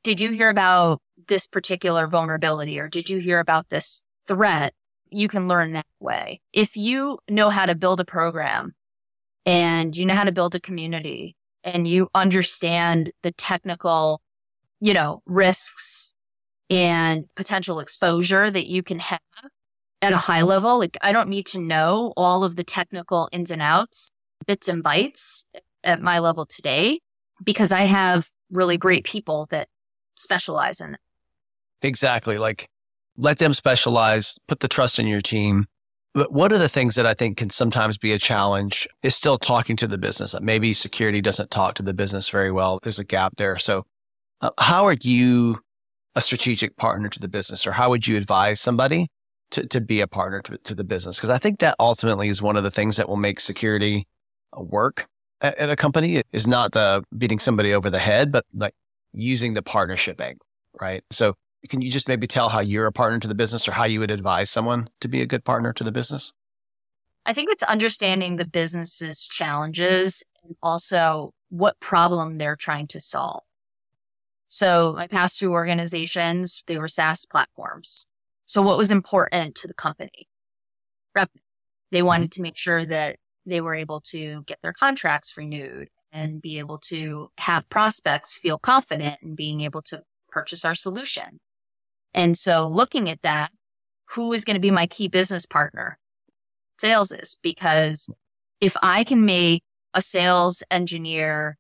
did 0.03 0.21
you 0.21 0.31
hear 0.31 0.49
about 0.49 1.01
this 1.29 1.47
particular 1.47 2.07
vulnerability 2.07 2.79
or 2.79 2.89
did 2.89 3.09
you 3.09 3.19
hear 3.19 3.39
about 3.41 3.69
this 3.69 4.03
threat? 4.27 4.73
You 5.11 5.29
can 5.29 5.49
learn 5.49 5.73
that 5.73 5.87
way. 5.99 6.41
If 6.53 6.77
you 6.77 7.19
know 7.29 7.51
how 7.51 7.67
to 7.67 7.75
build 7.75 8.01
a 8.01 8.05
program 8.05 8.75
and 9.45 9.97
you 9.97 10.07
know 10.07 10.15
how 10.15 10.25
to 10.25 10.33
build 10.33 10.55
a 10.55 10.61
community 10.61 11.37
and 11.65 11.87
you 11.87 12.09
understand 12.15 13.13
the 13.23 13.33
technical, 13.33 14.21
you 14.81 14.95
know, 14.95 15.23
risks 15.27 16.15
and 16.69 17.25
potential 17.35 17.81
exposure 17.81 18.51
that 18.51 18.67
you 18.67 18.83
can 18.83 18.99
have 19.01 19.21
at 20.03 20.13
a 20.13 20.17
high 20.17 20.43
level. 20.43 20.79
Like 20.79 20.97
I 21.03 21.13
don't 21.13 21.29
need 21.29 21.47
to 21.47 21.59
know 21.59 22.13
all 22.17 22.45
of 22.45 22.57
the 22.57 22.65
technical 22.65 23.29
ins 23.33 23.51
and 23.51 23.63
outs, 23.63 24.11
bits 24.47 24.69
and 24.69 24.83
bytes 24.83 25.45
at 25.85 26.01
my 26.01 26.19
level 26.19 26.47
today 26.47 27.01
because 27.45 27.73
I 27.73 27.83
have 27.83 28.29
really 28.51 28.79
great 28.79 29.05
people 29.05 29.47
that 29.51 29.69
specialize 30.17 30.81
in 30.81 30.95
it. 30.95 31.01
Exactly. 31.83 32.39
Like 32.39 32.69
let 33.17 33.39
them 33.39 33.53
specialize, 33.53 34.39
put 34.49 34.61
the 34.61 34.69
trust 34.69 34.99
in 34.99 35.07
your 35.07 35.21
team 35.21 35.67
but 36.15 36.33
one 36.33 36.53
of 36.53 36.61
the 36.61 36.69
things 36.69 36.97
that 36.97 37.07
I 37.07 37.15
think 37.15 37.37
can 37.37 37.51
sometimes 37.51 37.99
be 37.99 38.13
a 38.13 38.19
challenge 38.19 38.89
is 39.03 39.15
still 39.15 39.39
talking 39.39 39.77
to 39.77 39.87
the 39.87 39.99
business. 39.99 40.35
Maybe 40.41 40.75
security 40.75 41.21
doesn't 41.21 41.51
talk 41.51 41.75
to 41.75 41.83
the 41.83 41.95
business 41.95 42.29
very 42.29 42.51
well. 42.51 42.81
There's 42.83 42.99
a 42.99 43.05
gap 43.05 43.37
there. 43.37 43.59
So, 43.59 43.85
uh, 44.41 44.51
how 44.59 44.85
are 44.87 44.97
you 45.03 45.59
a 46.17 46.23
strategic 46.23 46.77
partner 46.77 47.09
to 47.09 47.21
the 47.21 47.29
business, 47.29 47.67
or 47.67 47.73
how 47.73 47.91
would 47.91 48.07
you 48.07 48.17
advise 48.17 48.61
somebody 48.61 49.09
to, 49.53 49.67
to 49.67 49.81
be 49.81 50.01
a 50.01 50.07
partner 50.07 50.41
to, 50.43 50.59
to 50.59 50.75
the 50.75 50.85
business? 50.85 51.17
Because 51.17 51.31
I 51.31 51.39
think 51.39 51.61
that 51.61 51.77
ultimately 51.79 52.29
is 52.29 52.43
one 52.43 52.57
of 52.57 52.65
the 52.65 52.71
things 52.71 52.97
that 52.97 53.09
will 53.09 53.17
make 53.17 53.39
security 53.39 54.07
work 54.57 55.07
at, 55.41 55.57
at 55.57 55.71
a 55.71 55.77
company 55.77 56.23
is 56.33 56.47
not 56.47 56.73
the 56.73 57.05
beating 57.17 57.39
somebody 57.39 57.73
over 57.73 57.91
the 57.91 57.99
head, 57.99 58.33
but 58.33 58.45
like 58.55 58.75
using 59.13 59.55
the 59.55 59.63
partnership 59.63 60.21
angle, 60.21 60.45
right? 60.81 61.05
So, 61.13 61.35
can 61.69 61.83
you 61.83 61.91
just 61.91 62.09
maybe 62.09 62.27
tell 62.27 62.49
how 62.49 62.61
you're 62.61 62.87
a 62.87 62.93
partner 62.93 63.19
to 63.19 63.29
the 63.29 63.35
business 63.35 63.69
or 63.69 63.73
how 63.73 63.85
you 63.85 64.01
would 64.01 64.11
advise 64.11 64.51
someone 64.51 64.89
to 65.01 65.09
be 65.09 65.21
a 65.21 65.27
good 65.27 65.45
partner 65.45 65.73
to 65.75 65.85
the 65.85 65.93
business? 65.93 66.33
I 67.27 67.33
think 67.33 67.51
it's 67.51 67.63
understanding 67.63 68.37
the 68.37 68.47
business's 68.47 69.27
challenges 69.27 70.25
and 70.43 70.57
also 70.63 71.35
what 71.51 71.79
problem 71.81 72.39
they're 72.39 72.57
trying 72.57 72.87
to 72.89 73.01
solve. 73.01 73.43
So 74.49 74.95
my 74.97 75.07
past 75.07 75.39
two 75.39 75.53
organizations, 75.53 76.65
they 76.67 76.79
were 76.79 76.89
SaaS 76.89 77.27
platforms. 77.27 78.07
So 78.47 78.63
what 78.63 78.79
was 78.79 78.91
important 78.91 79.55
to 79.57 79.69
the 79.69 79.75
company? 79.75 80.29
Revenue. 81.15 81.43
They 81.93 81.99
mm-hmm. 81.99 82.07
wanted 82.07 82.33
to 82.33 82.43
make 82.43 82.57
sure 82.57 82.85
that 82.85 83.17
they 83.47 83.61
were 83.61 83.75
able 83.75 84.01
to 84.01 84.43
get 84.47 84.59
their 84.63 84.73
contracts 84.73 85.37
renewed 85.37 85.89
and 86.13 86.43
be 86.43 86.59
able 86.59 86.79
to 86.79 87.31
have 87.39 87.69
prospects 87.69 88.37
feel 88.37 88.59
confident 88.59 89.19
in 89.23 89.35
being 89.35 89.61
able 89.61 89.83
to 89.83 90.03
purchase 90.31 90.65
our 90.65 90.75
solution. 90.75 91.39
And 92.15 92.37
so 92.37 92.67
looking 92.67 93.09
at 93.09 93.23
that, 93.23 93.53
who 94.11 94.33
is 94.33 94.45
going 94.45 94.55
to 94.55 94.61
be 94.61 94.71
my 94.71 94.87
key 94.87 95.09
business 95.09 95.47
partner? 95.47 95.99
Sales 96.79 97.13
is 97.13 97.39
because 97.43 98.09
if 98.61 98.77
I 98.83 99.05
can 99.05 99.25
make 99.25 99.63
a 99.95 100.03
sales 100.03 100.63
engineer 100.71 101.57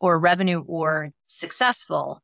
or 0.00 0.18
revenue 0.18 0.60
org 0.66 1.12
successful, 1.26 2.22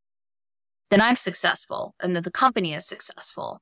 then 0.91 1.01
I'm 1.01 1.17
successful 1.17 1.95
and 2.01 2.15
that 2.15 2.25
the 2.25 2.31
company 2.31 2.75
is 2.75 2.87
successful. 2.87 3.61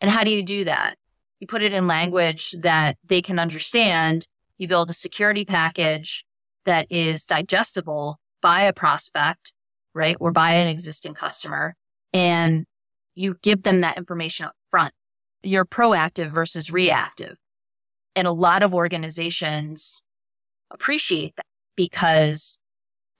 And 0.00 0.10
how 0.10 0.24
do 0.24 0.30
you 0.30 0.42
do 0.42 0.64
that? 0.64 0.96
You 1.40 1.46
put 1.46 1.62
it 1.62 1.72
in 1.72 1.86
language 1.86 2.54
that 2.62 2.96
they 3.04 3.22
can 3.22 3.38
understand. 3.38 4.26
You 4.58 4.68
build 4.68 4.90
a 4.90 4.94
security 4.94 5.44
package 5.44 6.24
that 6.64 6.86
is 6.90 7.24
digestible 7.24 8.18
by 8.40 8.62
a 8.62 8.72
prospect, 8.72 9.52
right? 9.94 10.16
Or 10.20 10.32
by 10.32 10.54
an 10.54 10.68
existing 10.68 11.14
customer. 11.14 11.74
And 12.12 12.66
you 13.14 13.36
give 13.42 13.62
them 13.62 13.80
that 13.80 13.98
information 13.98 14.46
up 14.46 14.54
front. 14.70 14.94
You're 15.42 15.64
proactive 15.64 16.30
versus 16.30 16.70
reactive. 16.70 17.36
And 18.14 18.26
a 18.26 18.32
lot 18.32 18.62
of 18.62 18.74
organizations 18.74 20.02
appreciate 20.70 21.34
that 21.36 21.46
because 21.76 22.58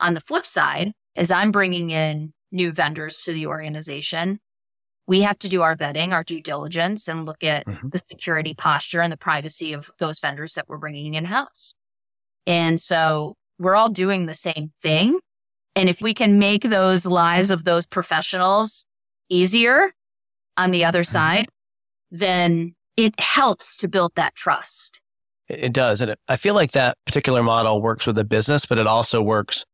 on 0.01 0.15
the 0.15 0.21
flip 0.21 0.47
side, 0.47 0.93
as 1.17 1.31
I'm 1.31 1.53
bringing 1.53 1.91
in 1.91 2.33
new 2.51 2.73
vendors 2.73 3.23
to 3.25 3.33
the 3.33 3.47
organization, 3.47 4.41
we 5.07 5.23
have 5.23 5.39
to 5.41 5.49
do 5.49 5.63
our 5.63 5.77
vetting, 5.77 6.13
our 6.13 6.23
due 6.23 6.41
diligence 6.41 7.09
and 7.09 7.27
look 7.27 7.43
at 7.43 7.67
mm-hmm. 7.67 7.89
the 7.89 7.99
security 7.99 8.55
posture 8.55 9.01
and 9.01 9.13
the 9.13 9.17
privacy 9.17 9.73
of 9.73 9.91
those 9.99 10.21
vendors 10.21 10.55
that 10.55 10.69
we're 10.69 10.79
bringing 10.79 11.15
in 11.15 11.25
house. 11.25 11.75
And 12.47 12.81
so 12.81 13.37
we're 13.59 13.75
all 13.75 13.89
doing 13.89 14.27
the 14.27 14.35
same 14.35 14.73
thing. 14.81 15.19
And 15.75 15.89
if 15.89 16.03
we 16.03 16.15
can 16.15 16.39
make 16.39 16.63
those 16.63 17.07
lives 17.07 17.51
of 17.51 17.65
those 17.65 17.87
professionals 17.87 18.85
easier 19.33 19.93
on 20.57 20.71
the 20.71 20.85
other 20.85 21.03
mm-hmm. 21.03 21.13
side, 21.13 21.49
then 22.11 22.75
it 22.97 23.19
helps 23.19 23.77
to 23.79 23.89
build 23.89 24.13
that 24.17 24.35
trust. 24.35 25.01
It 25.49 25.73
does. 25.73 26.01
And 26.01 26.15
I 26.29 26.37
feel 26.37 26.55
like 26.55 26.73
that 26.73 26.97
particular 27.07 27.43
model 27.43 27.83
works 27.83 28.07
with 28.07 28.17
the 28.17 28.25
business, 28.25 28.67
but 28.67 28.79
it 28.79 28.87
also 28.87 29.21
works 29.23 29.65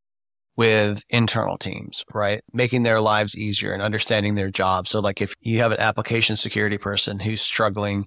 with 0.57 1.05
internal 1.09 1.57
teams, 1.57 2.05
right? 2.13 2.41
Making 2.53 2.83
their 2.83 3.01
lives 3.01 3.37
easier 3.37 3.73
and 3.73 3.83
understanding 3.83 4.35
their 4.35 4.51
job. 4.51 4.89
So 4.89 4.99
like 4.99 5.21
if 5.21 5.35
you 5.41 5.59
have 5.59 5.71
an 5.71 5.79
application 5.79 6.37
security 6.37 6.79
person 6.79 7.21
who's 7.21 7.41
struggling 7.41 8.07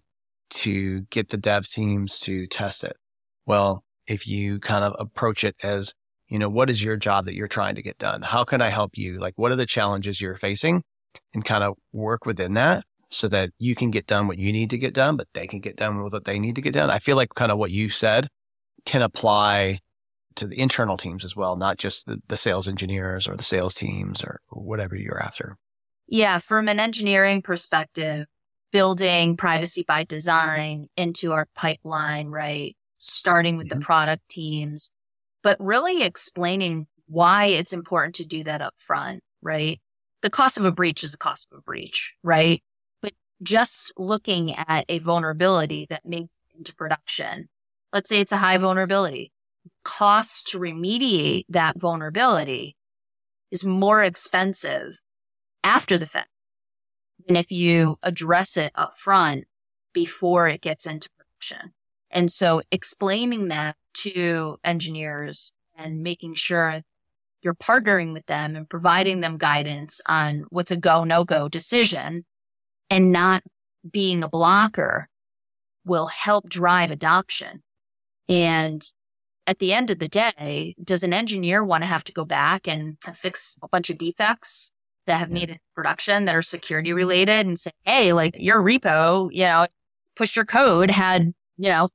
to 0.51 1.01
get 1.11 1.29
the 1.29 1.37
dev 1.37 1.67
teams 1.69 2.19
to 2.21 2.47
test 2.47 2.83
it, 2.83 2.97
well, 3.45 3.83
if 4.05 4.27
you 4.27 4.59
kind 4.59 4.83
of 4.83 4.95
approach 4.99 5.45
it 5.45 5.55
as, 5.63 5.93
you 6.27 6.39
know, 6.39 6.49
what 6.49 6.69
is 6.69 6.83
your 6.83 6.97
job 6.97 7.25
that 7.25 7.35
you're 7.35 7.47
trying 7.47 7.75
to 7.75 7.81
get 7.81 7.97
done? 7.97 8.21
How 8.21 8.43
can 8.43 8.61
I 8.61 8.67
help 8.67 8.97
you? 8.97 9.19
Like, 9.19 9.33
what 9.37 9.51
are 9.53 9.57
the 9.57 9.65
challenges 9.65 10.19
you're 10.19 10.35
facing? 10.35 10.83
And 11.33 11.45
kind 11.45 11.63
of 11.63 11.75
work 11.91 12.25
within 12.25 12.53
that 12.53 12.83
so 13.09 13.27
that 13.27 13.51
you 13.57 13.75
can 13.75 13.91
get 13.91 14.07
done 14.07 14.27
what 14.27 14.39
you 14.39 14.51
need 14.51 14.69
to 14.69 14.77
get 14.77 14.93
done, 14.93 15.17
but 15.17 15.27
they 15.33 15.45
can 15.45 15.59
get 15.59 15.75
done 15.75 16.01
with 16.01 16.13
what 16.13 16.25
they 16.25 16.39
need 16.39 16.55
to 16.55 16.61
get 16.61 16.73
done. 16.73 16.89
I 16.89 16.99
feel 16.99 17.17
like 17.17 17.29
kind 17.35 17.51
of 17.51 17.57
what 17.57 17.71
you 17.71 17.89
said 17.89 18.27
can 18.85 19.01
apply 19.01 19.79
to 20.35 20.47
the 20.47 20.59
internal 20.59 20.97
teams 20.97 21.25
as 21.25 21.35
well, 21.35 21.57
not 21.57 21.77
just 21.77 22.05
the, 22.05 22.19
the 22.27 22.37
sales 22.37 22.67
engineers 22.67 23.27
or 23.27 23.35
the 23.35 23.43
sales 23.43 23.75
teams 23.75 24.23
or 24.23 24.39
whatever 24.49 24.95
you're 24.95 25.21
after. 25.21 25.57
Yeah. 26.07 26.39
From 26.39 26.67
an 26.67 26.79
engineering 26.79 27.41
perspective, 27.41 28.27
building 28.71 29.35
privacy 29.35 29.83
by 29.85 30.05
design 30.05 30.87
into 30.95 31.33
our 31.33 31.47
pipeline, 31.55 32.27
right? 32.27 32.75
Starting 32.97 33.57
with 33.57 33.67
mm-hmm. 33.67 33.79
the 33.79 33.85
product 33.85 34.27
teams, 34.29 34.91
but 35.43 35.57
really 35.59 36.03
explaining 36.03 36.87
why 37.07 37.45
it's 37.45 37.73
important 37.73 38.15
to 38.15 38.25
do 38.25 38.43
that 38.45 38.61
up 38.61 38.73
front, 38.77 39.21
right? 39.41 39.81
The 40.21 40.29
cost 40.29 40.57
of 40.57 40.65
a 40.65 40.71
breach 40.71 41.03
is 41.03 41.11
the 41.11 41.17
cost 41.17 41.47
of 41.51 41.57
a 41.57 41.61
breach, 41.61 42.15
right? 42.23 42.61
But 43.01 43.13
just 43.41 43.91
looking 43.97 44.55
at 44.55 44.85
a 44.87 44.99
vulnerability 44.99 45.87
that 45.89 46.05
makes 46.05 46.33
it 46.33 46.57
into 46.57 46.75
production, 46.75 47.49
let's 47.91 48.09
say 48.09 48.19
it's 48.19 48.31
a 48.31 48.37
high 48.37 48.57
vulnerability, 48.57 49.31
cost 49.83 50.47
to 50.49 50.59
remediate 50.59 51.45
that 51.49 51.79
vulnerability 51.79 52.75
is 53.51 53.65
more 53.65 54.03
expensive 54.03 55.01
after 55.63 55.97
the 55.97 56.05
fact 56.05 56.29
than 57.27 57.35
if 57.35 57.51
you 57.51 57.97
address 58.03 58.57
it 58.57 58.71
up 58.75 58.93
front 58.97 59.45
before 59.93 60.47
it 60.47 60.61
gets 60.61 60.85
into 60.85 61.09
production. 61.17 61.73
And 62.09 62.31
so 62.31 62.61
explaining 62.71 63.47
that 63.49 63.75
to 63.93 64.57
engineers 64.63 65.53
and 65.77 66.01
making 66.01 66.35
sure 66.35 66.81
you're 67.41 67.55
partnering 67.55 68.13
with 68.13 68.25
them 68.27 68.55
and 68.55 68.69
providing 68.69 69.21
them 69.21 69.37
guidance 69.37 70.01
on 70.07 70.45
what's 70.49 70.71
a 70.71 70.77
go, 70.77 71.03
no 71.03 71.23
go 71.23 71.49
decision 71.49 72.25
and 72.89 73.11
not 73.11 73.43
being 73.89 74.23
a 74.23 74.29
blocker 74.29 75.07
will 75.85 76.07
help 76.07 76.49
drive 76.49 76.91
adoption. 76.91 77.63
And 78.29 78.83
at 79.47 79.59
the 79.59 79.73
end 79.73 79.89
of 79.89 79.99
the 79.99 80.07
day, 80.07 80.75
does 80.83 81.03
an 81.03 81.13
engineer 81.13 81.63
want 81.63 81.83
to 81.83 81.87
have 81.87 82.03
to 82.05 82.13
go 82.13 82.25
back 82.25 82.67
and 82.67 82.97
fix 83.15 83.57
a 83.63 83.67
bunch 83.67 83.89
of 83.89 83.97
defects 83.97 84.71
that 85.07 85.17
have 85.17 85.31
made 85.31 85.49
it 85.49 85.59
production 85.75 86.25
that 86.25 86.35
are 86.35 86.43
security 86.43 86.93
related 86.93 87.47
and 87.47 87.59
say, 87.59 87.71
Hey, 87.83 88.13
like 88.13 88.35
your 88.37 88.61
repo, 88.61 89.29
you 89.31 89.43
know, 89.43 89.65
push 90.15 90.35
your 90.35 90.45
code 90.45 90.91
had, 90.91 91.33
you 91.57 91.69
know, 91.69 91.89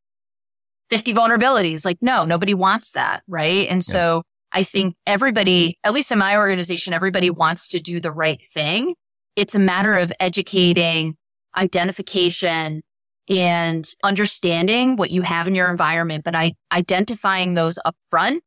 50 0.91 1.15
vulnerabilities. 1.15 1.85
Like, 1.85 1.99
no, 2.01 2.25
nobody 2.25 2.55
wants 2.55 2.93
that. 2.93 3.23
Right. 3.29 3.69
And 3.69 3.87
yeah. 3.87 3.93
so 3.93 4.23
I 4.57 4.63
think 4.63 4.97
everybody, 5.07 5.79
at 5.85 5.93
least 5.93 6.11
in 6.11 6.19
my 6.19 6.35
organization, 6.39 6.95
everybody 6.95 7.29
wants 7.29 7.69
to 7.69 7.79
do 7.79 8.01
the 8.01 8.11
right 8.11 8.43
thing. 8.43 8.95
It's 9.37 9.55
a 9.55 9.59
matter 9.59 9.93
of 9.93 10.11
educating, 10.19 11.17
identification, 11.55 12.81
and 13.29 13.87
understanding 14.03 14.97
what 14.97 15.11
you 15.11 15.21
have 15.21 15.47
in 15.47 15.55
your 15.55 15.71
environment, 15.71 16.25
but 16.25 16.35
I 16.35 16.55
identifying 16.73 17.53
those 17.53 17.79
up 17.85 17.97
front 18.09 18.43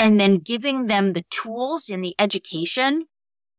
and 0.00 0.18
then 0.18 0.38
giving 0.38 0.86
them 0.86 1.12
the 1.12 1.22
tools 1.30 1.88
and 1.88 2.02
the 2.02 2.16
education 2.18 3.04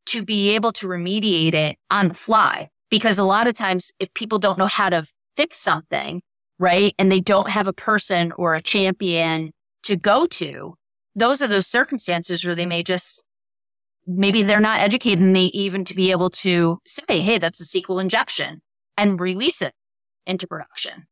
to 0.08 0.26
be 0.26 0.50
able 0.56 0.74
to 0.74 0.88
remediate 0.88 1.54
it 1.54 1.78
on 1.90 2.10
the 2.10 2.14
fly. 2.14 2.68
Because 2.90 3.18
a 3.18 3.24
lot 3.24 3.48
of 3.48 3.54
times 3.54 3.94
if 3.98 4.14
people 4.14 4.40
don't 4.40 4.60
know 4.60 4.68
how 4.68 4.90
to 4.90 5.06
fix 5.38 5.56
something, 5.56 6.22
right? 6.60 6.94
And 7.00 7.10
they 7.10 7.22
don't 7.22 7.50
have 7.50 7.70
a 7.70 7.74
person 7.74 8.34
or 8.34 8.56
a 8.56 8.62
champion 8.62 9.54
to 9.84 9.96
go 9.96 10.26
to, 10.26 10.76
those 11.16 11.42
are 11.42 11.48
those 11.48 11.68
circumstances 11.68 12.46
where 12.46 12.56
they 12.56 12.66
may 12.66 12.84
just, 12.84 13.24
maybe 14.08 14.44
they're 14.44 14.60
not 14.60 14.80
educated 14.80 15.20
and 15.20 15.36
they 15.36 15.46
even 15.46 15.86
to 15.86 15.96
be 15.96 16.12
able 16.12 16.30
to 16.30 16.80
say, 16.86 17.22
Hey, 17.22 17.38
that's 17.38 17.62
a 17.62 17.64
SQL 17.64 18.02
injection 18.02 18.62
and 18.98 19.20
release 19.20 19.62
it 19.62 19.74
into 20.26 20.48
production. 20.48 21.08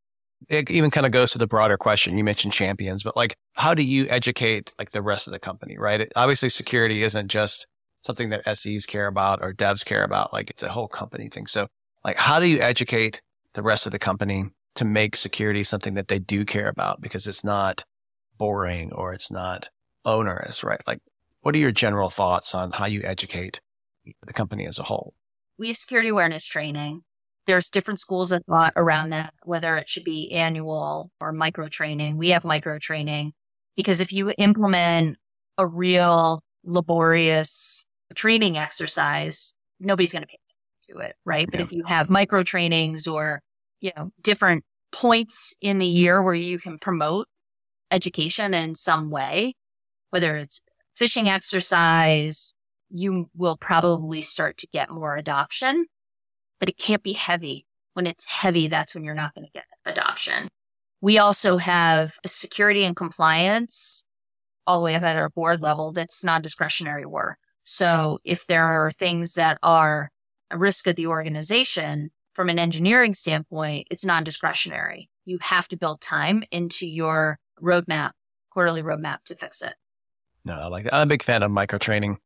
It 0.50 0.72
even 0.72 0.90
kind 0.90 1.06
of 1.06 1.12
goes 1.12 1.32
to 1.32 1.38
the 1.38 1.48
broader 1.48 1.78
question. 1.78 2.18
You 2.18 2.24
mentioned 2.24 2.54
champions, 2.54 3.04
but 3.04 3.16
like, 3.16 3.36
how 3.54 3.74
do 3.74 3.84
you 3.84 4.08
educate 4.10 4.74
like 4.80 4.92
the 4.92 5.02
rest 5.02 5.28
of 5.28 5.34
the 5.34 5.40
company, 5.40 5.78
right? 5.78 6.02
It, 6.02 6.12
obviously 6.16 6.50
security 6.50 7.04
isn't 7.04 7.28
just 7.28 7.68
something 8.02 8.30
that 8.30 8.58
SEs 8.58 8.86
care 8.86 9.08
about 9.08 9.40
or 9.42 9.54
devs 9.54 9.86
care 9.86 10.04
about. 10.04 10.34
Like 10.34 10.50
it's 10.50 10.64
a 10.64 10.70
whole 10.70 10.88
company 10.88 11.30
thing. 11.30 11.46
So 11.46 11.68
like, 12.04 12.18
how 12.18 12.40
do 12.40 12.48
you 12.48 12.60
educate 12.60 13.22
the 13.54 13.62
rest 13.62 13.86
of 13.86 13.92
the 13.92 14.00
company 14.00 14.46
to 14.76 14.86
make 14.86 15.16
security 15.16 15.64
something 15.64 15.94
that 15.94 16.08
they 16.08 16.20
do 16.20 16.46
care 16.46 16.70
about 16.70 17.02
because 17.02 17.28
it's 17.28 17.44
not 17.44 17.84
boring 18.38 18.92
or 18.94 19.14
it's 19.14 19.32
not 19.32 19.70
onerous, 20.06 20.64
right? 20.64 20.82
Like, 20.88 21.00
what 21.42 21.56
are 21.56 21.60
your 21.60 21.72
general 21.72 22.10
thoughts 22.10 22.54
on 22.54 22.72
how 22.72 22.86
you 22.86 23.02
educate 23.04 23.62
the 24.26 24.34
company 24.34 24.66
as 24.66 24.80
a 24.80 24.84
whole? 24.84 25.14
We 25.58 25.68
have 25.68 25.78
security 25.78 26.10
awareness 26.10 26.46
training. 26.46 27.02
There's 27.48 27.70
different 27.70 28.00
schools 28.00 28.32
of 28.32 28.44
thought 28.46 28.74
around 28.76 29.10
that, 29.10 29.34
whether 29.44 29.76
it 29.76 29.90
should 29.90 30.04
be 30.04 30.32
annual 30.32 31.12
or 31.20 31.32
micro 31.32 31.68
training. 31.68 32.18
We 32.18 32.30
have 32.30 32.44
micro 32.44 32.78
training 32.78 33.34
because 33.76 34.00
if 34.00 34.14
you 34.14 34.32
implement 34.38 35.18
a 35.58 35.66
real 35.66 36.44
laborious 36.64 37.86
training 38.14 38.58
exercise, 38.58 39.54
nobody's 39.80 40.12
going 40.12 40.24
to 40.24 40.28
pay 40.28 40.38
attention 40.38 41.02
to 41.02 41.10
it, 41.10 41.16
right? 41.26 41.50
But 41.50 41.62
if 41.62 41.72
you 41.72 41.84
have 41.86 42.10
micro 42.10 42.44
trainings 42.44 43.08
or, 43.08 43.42
you 43.80 43.92
know, 43.96 44.12
different 44.22 44.64
points 44.92 45.56
in 45.62 45.80
the 45.80 45.86
year 45.86 46.22
where 46.22 46.36
you 46.36 46.60
can 46.60 46.78
promote 46.78 47.28
education 47.90 48.54
in 48.54 48.76
some 48.76 49.10
way, 49.10 49.56
whether 50.12 50.38
it's 50.38 50.62
phishing 51.00 51.28
exercise, 51.28 52.54
you 52.90 53.30
will 53.36 53.58
probably 53.58 54.22
start 54.22 54.58
to 54.58 54.68
get 54.68 54.90
more 54.90 55.18
adoption, 55.18 55.88
but 56.60 56.70
it 56.70 56.78
can't 56.78 57.04
be 57.04 57.14
heavy. 57.14 57.66
When 57.94 58.08
it's 58.08 58.26
heavy, 58.26 58.68
that's 58.68 58.96
when 58.96 59.04
you're 59.04 59.16
not 59.16 59.34
going 59.34 59.46
to 59.46 59.52
get 59.52 59.66
adoption. 59.86 60.48
We 61.02 61.18
also 61.18 61.58
have 61.58 62.14
security 62.26 62.84
and 62.84 62.96
compliance 62.96 64.06
all 64.68 64.80
the 64.80 64.86
way 64.86 64.96
up 64.96 65.04
at 65.04 65.18
our 65.18 65.30
board 65.30 65.62
level 65.62 65.92
that's 65.92 66.24
non-discretionary 66.24 67.06
work. 67.06 67.38
So 67.64 68.20
if 68.24 68.46
there 68.48 68.66
are 68.66 68.92
things 68.92 69.34
that 69.34 69.58
are 69.64 70.10
a 70.52 70.58
risk 70.58 70.88
of 70.88 70.96
the 70.96 71.08
organization 71.08 72.12
from 72.34 72.50
an 72.50 72.60
engineering 72.60 73.14
standpoint, 73.14 73.88
it's 73.92 74.06
non-discretionary. 74.06 75.10
You 75.26 75.40
have 75.42 75.68
to 75.70 75.78
build 75.78 76.02
time 76.02 76.44
into 76.52 76.88
your 76.88 77.40
roadmap, 77.62 78.12
quarterly 78.52 78.84
roadmap 78.84 79.24
to 79.26 79.36
fix 79.36 79.62
it. 79.62 79.74
No, 80.46 80.54
I 80.54 80.68
like 80.68 80.86
that. 80.86 80.94
I'm 80.94 81.04
a 81.04 81.06
big 81.08 81.24
fan 81.24 81.44
of 81.44 81.52
micro 81.52 81.78
training. 81.78 82.18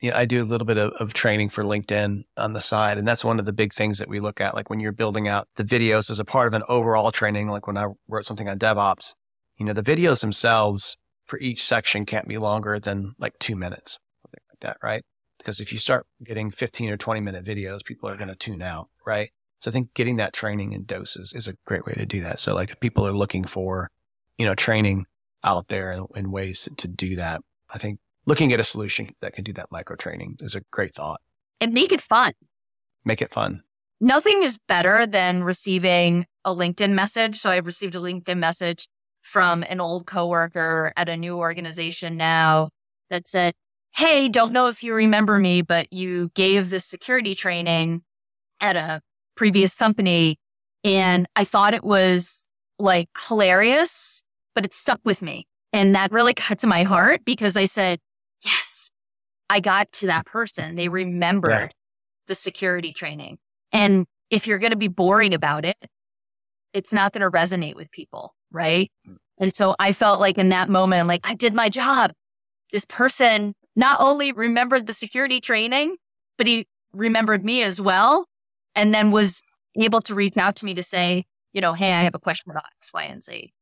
Yeah, 0.00 0.16
I 0.16 0.24
do 0.24 0.42
a 0.42 0.46
little 0.46 0.66
bit 0.66 0.78
of, 0.78 0.92
of 0.94 1.12
training 1.12 1.50
for 1.50 1.62
LinkedIn 1.62 2.22
on 2.38 2.52
the 2.54 2.62
side. 2.62 2.96
And 2.96 3.06
that's 3.06 3.24
one 3.24 3.38
of 3.38 3.44
the 3.44 3.52
big 3.52 3.74
things 3.74 3.98
that 3.98 4.08
we 4.08 4.18
look 4.18 4.40
at. 4.40 4.54
Like 4.54 4.70
when 4.70 4.80
you're 4.80 4.92
building 4.92 5.28
out 5.28 5.46
the 5.56 5.64
videos 5.64 6.10
as 6.10 6.18
a 6.18 6.24
part 6.24 6.46
of 6.46 6.54
an 6.54 6.62
overall 6.68 7.10
training, 7.10 7.48
like 7.48 7.66
when 7.66 7.76
I 7.76 7.86
wrote 8.08 8.24
something 8.24 8.48
on 8.48 8.58
DevOps, 8.58 9.14
you 9.58 9.66
know, 9.66 9.74
the 9.74 9.82
videos 9.82 10.22
themselves 10.22 10.96
for 11.26 11.38
each 11.38 11.62
section 11.62 12.06
can't 12.06 12.26
be 12.26 12.38
longer 12.38 12.80
than 12.80 13.14
like 13.18 13.38
two 13.38 13.56
minutes, 13.56 13.98
something 14.22 14.40
like 14.50 14.60
that, 14.60 14.78
right? 14.82 15.04
Because 15.38 15.60
if 15.60 15.70
you 15.72 15.78
start 15.78 16.06
getting 16.24 16.50
15 16.50 16.90
or 16.90 16.96
20 16.96 17.20
minute 17.20 17.44
videos, 17.44 17.84
people 17.84 18.08
are 18.08 18.16
going 18.16 18.28
to 18.28 18.34
tune 18.34 18.62
out, 18.62 18.88
right? 19.06 19.30
So 19.60 19.70
I 19.70 19.72
think 19.72 19.92
getting 19.92 20.16
that 20.16 20.32
training 20.32 20.72
in 20.72 20.84
doses 20.84 21.34
is 21.34 21.46
a 21.46 21.54
great 21.66 21.84
way 21.84 21.92
to 21.92 22.06
do 22.06 22.22
that. 22.22 22.40
So 22.40 22.54
like 22.54 22.80
people 22.80 23.06
are 23.06 23.12
looking 23.12 23.44
for, 23.44 23.90
you 24.38 24.46
know, 24.46 24.54
training 24.54 25.04
out 25.44 25.68
there 25.68 25.92
and, 25.92 26.06
and 26.14 26.32
ways 26.32 26.68
to 26.78 26.88
do 26.88 27.16
that, 27.16 27.42
I 27.72 27.78
think 27.78 28.00
looking 28.26 28.52
at 28.52 28.60
a 28.60 28.64
solution 28.64 29.14
that 29.20 29.32
can 29.32 29.44
do 29.44 29.52
that 29.54 29.70
micro 29.70 29.96
training 29.96 30.36
is 30.40 30.54
a 30.54 30.62
great 30.70 30.94
thought. 30.94 31.20
And 31.60 31.72
make 31.72 31.92
it 31.92 32.00
fun. 32.00 32.32
Make 33.04 33.22
it 33.22 33.32
fun. 33.32 33.62
Nothing 34.00 34.42
is 34.42 34.58
better 34.66 35.06
than 35.06 35.44
receiving 35.44 36.26
a 36.44 36.54
LinkedIn 36.54 36.92
message. 36.92 37.36
So 37.36 37.50
I 37.50 37.56
received 37.56 37.94
a 37.94 37.98
LinkedIn 37.98 38.38
message 38.38 38.88
from 39.22 39.62
an 39.64 39.80
old 39.80 40.06
coworker 40.06 40.92
at 40.96 41.08
a 41.08 41.16
new 41.16 41.36
organization 41.36 42.16
now 42.16 42.70
that 43.10 43.28
said, 43.28 43.54
Hey, 43.92 44.28
don't 44.28 44.52
know 44.52 44.68
if 44.68 44.82
you 44.82 44.94
remember 44.94 45.38
me, 45.38 45.62
but 45.62 45.92
you 45.92 46.30
gave 46.34 46.70
this 46.70 46.86
security 46.86 47.34
training 47.34 48.02
at 48.60 48.76
a 48.76 49.02
previous 49.36 49.74
company. 49.74 50.38
And 50.84 51.26
I 51.36 51.44
thought 51.44 51.74
it 51.74 51.84
was 51.84 52.48
like 52.78 53.08
hilarious, 53.26 54.22
but 54.54 54.64
it 54.64 54.72
stuck 54.72 55.00
with 55.04 55.22
me. 55.22 55.46
And 55.72 55.94
that 55.94 56.10
really 56.12 56.34
cut 56.34 56.58
to 56.60 56.66
my 56.66 56.82
heart 56.82 57.24
because 57.24 57.56
I 57.56 57.64
said, 57.64 58.00
yes, 58.44 58.90
I 59.48 59.60
got 59.60 59.92
to 59.92 60.06
that 60.06 60.26
person. 60.26 60.76
They 60.76 60.88
remembered 60.88 61.50
yeah. 61.50 61.68
the 62.26 62.34
security 62.34 62.92
training. 62.92 63.38
And 63.72 64.06
if 64.30 64.46
you're 64.46 64.58
going 64.58 64.72
to 64.72 64.76
be 64.76 64.88
boring 64.88 65.34
about 65.34 65.64
it, 65.64 65.76
it's 66.72 66.92
not 66.92 67.12
going 67.12 67.22
to 67.22 67.30
resonate 67.30 67.76
with 67.76 67.90
people. 67.90 68.34
Right. 68.50 68.90
Mm. 69.08 69.16
And 69.38 69.54
so 69.54 69.74
I 69.78 69.92
felt 69.92 70.20
like 70.20 70.38
in 70.38 70.50
that 70.50 70.68
moment, 70.68 71.08
like 71.08 71.20
I 71.24 71.34
did 71.34 71.54
my 71.54 71.68
job. 71.68 72.12
This 72.72 72.84
person 72.84 73.54
not 73.74 74.00
only 74.00 74.32
remembered 74.32 74.86
the 74.86 74.92
security 74.92 75.40
training, 75.40 75.96
but 76.36 76.46
he 76.46 76.66
remembered 76.92 77.44
me 77.44 77.62
as 77.62 77.80
well. 77.80 78.26
And 78.74 78.94
then 78.94 79.10
was 79.10 79.42
able 79.76 80.00
to 80.02 80.14
reach 80.14 80.36
out 80.36 80.56
to 80.56 80.64
me 80.64 80.74
to 80.74 80.82
say, 80.82 81.24
you 81.52 81.60
know, 81.60 81.72
Hey, 81.72 81.92
I 81.92 82.02
have 82.02 82.14
a 82.14 82.20
question 82.20 82.50
about 82.50 82.64
X, 82.78 82.92
Y, 82.92 83.02
and 83.04 83.22
Z. 83.22 83.52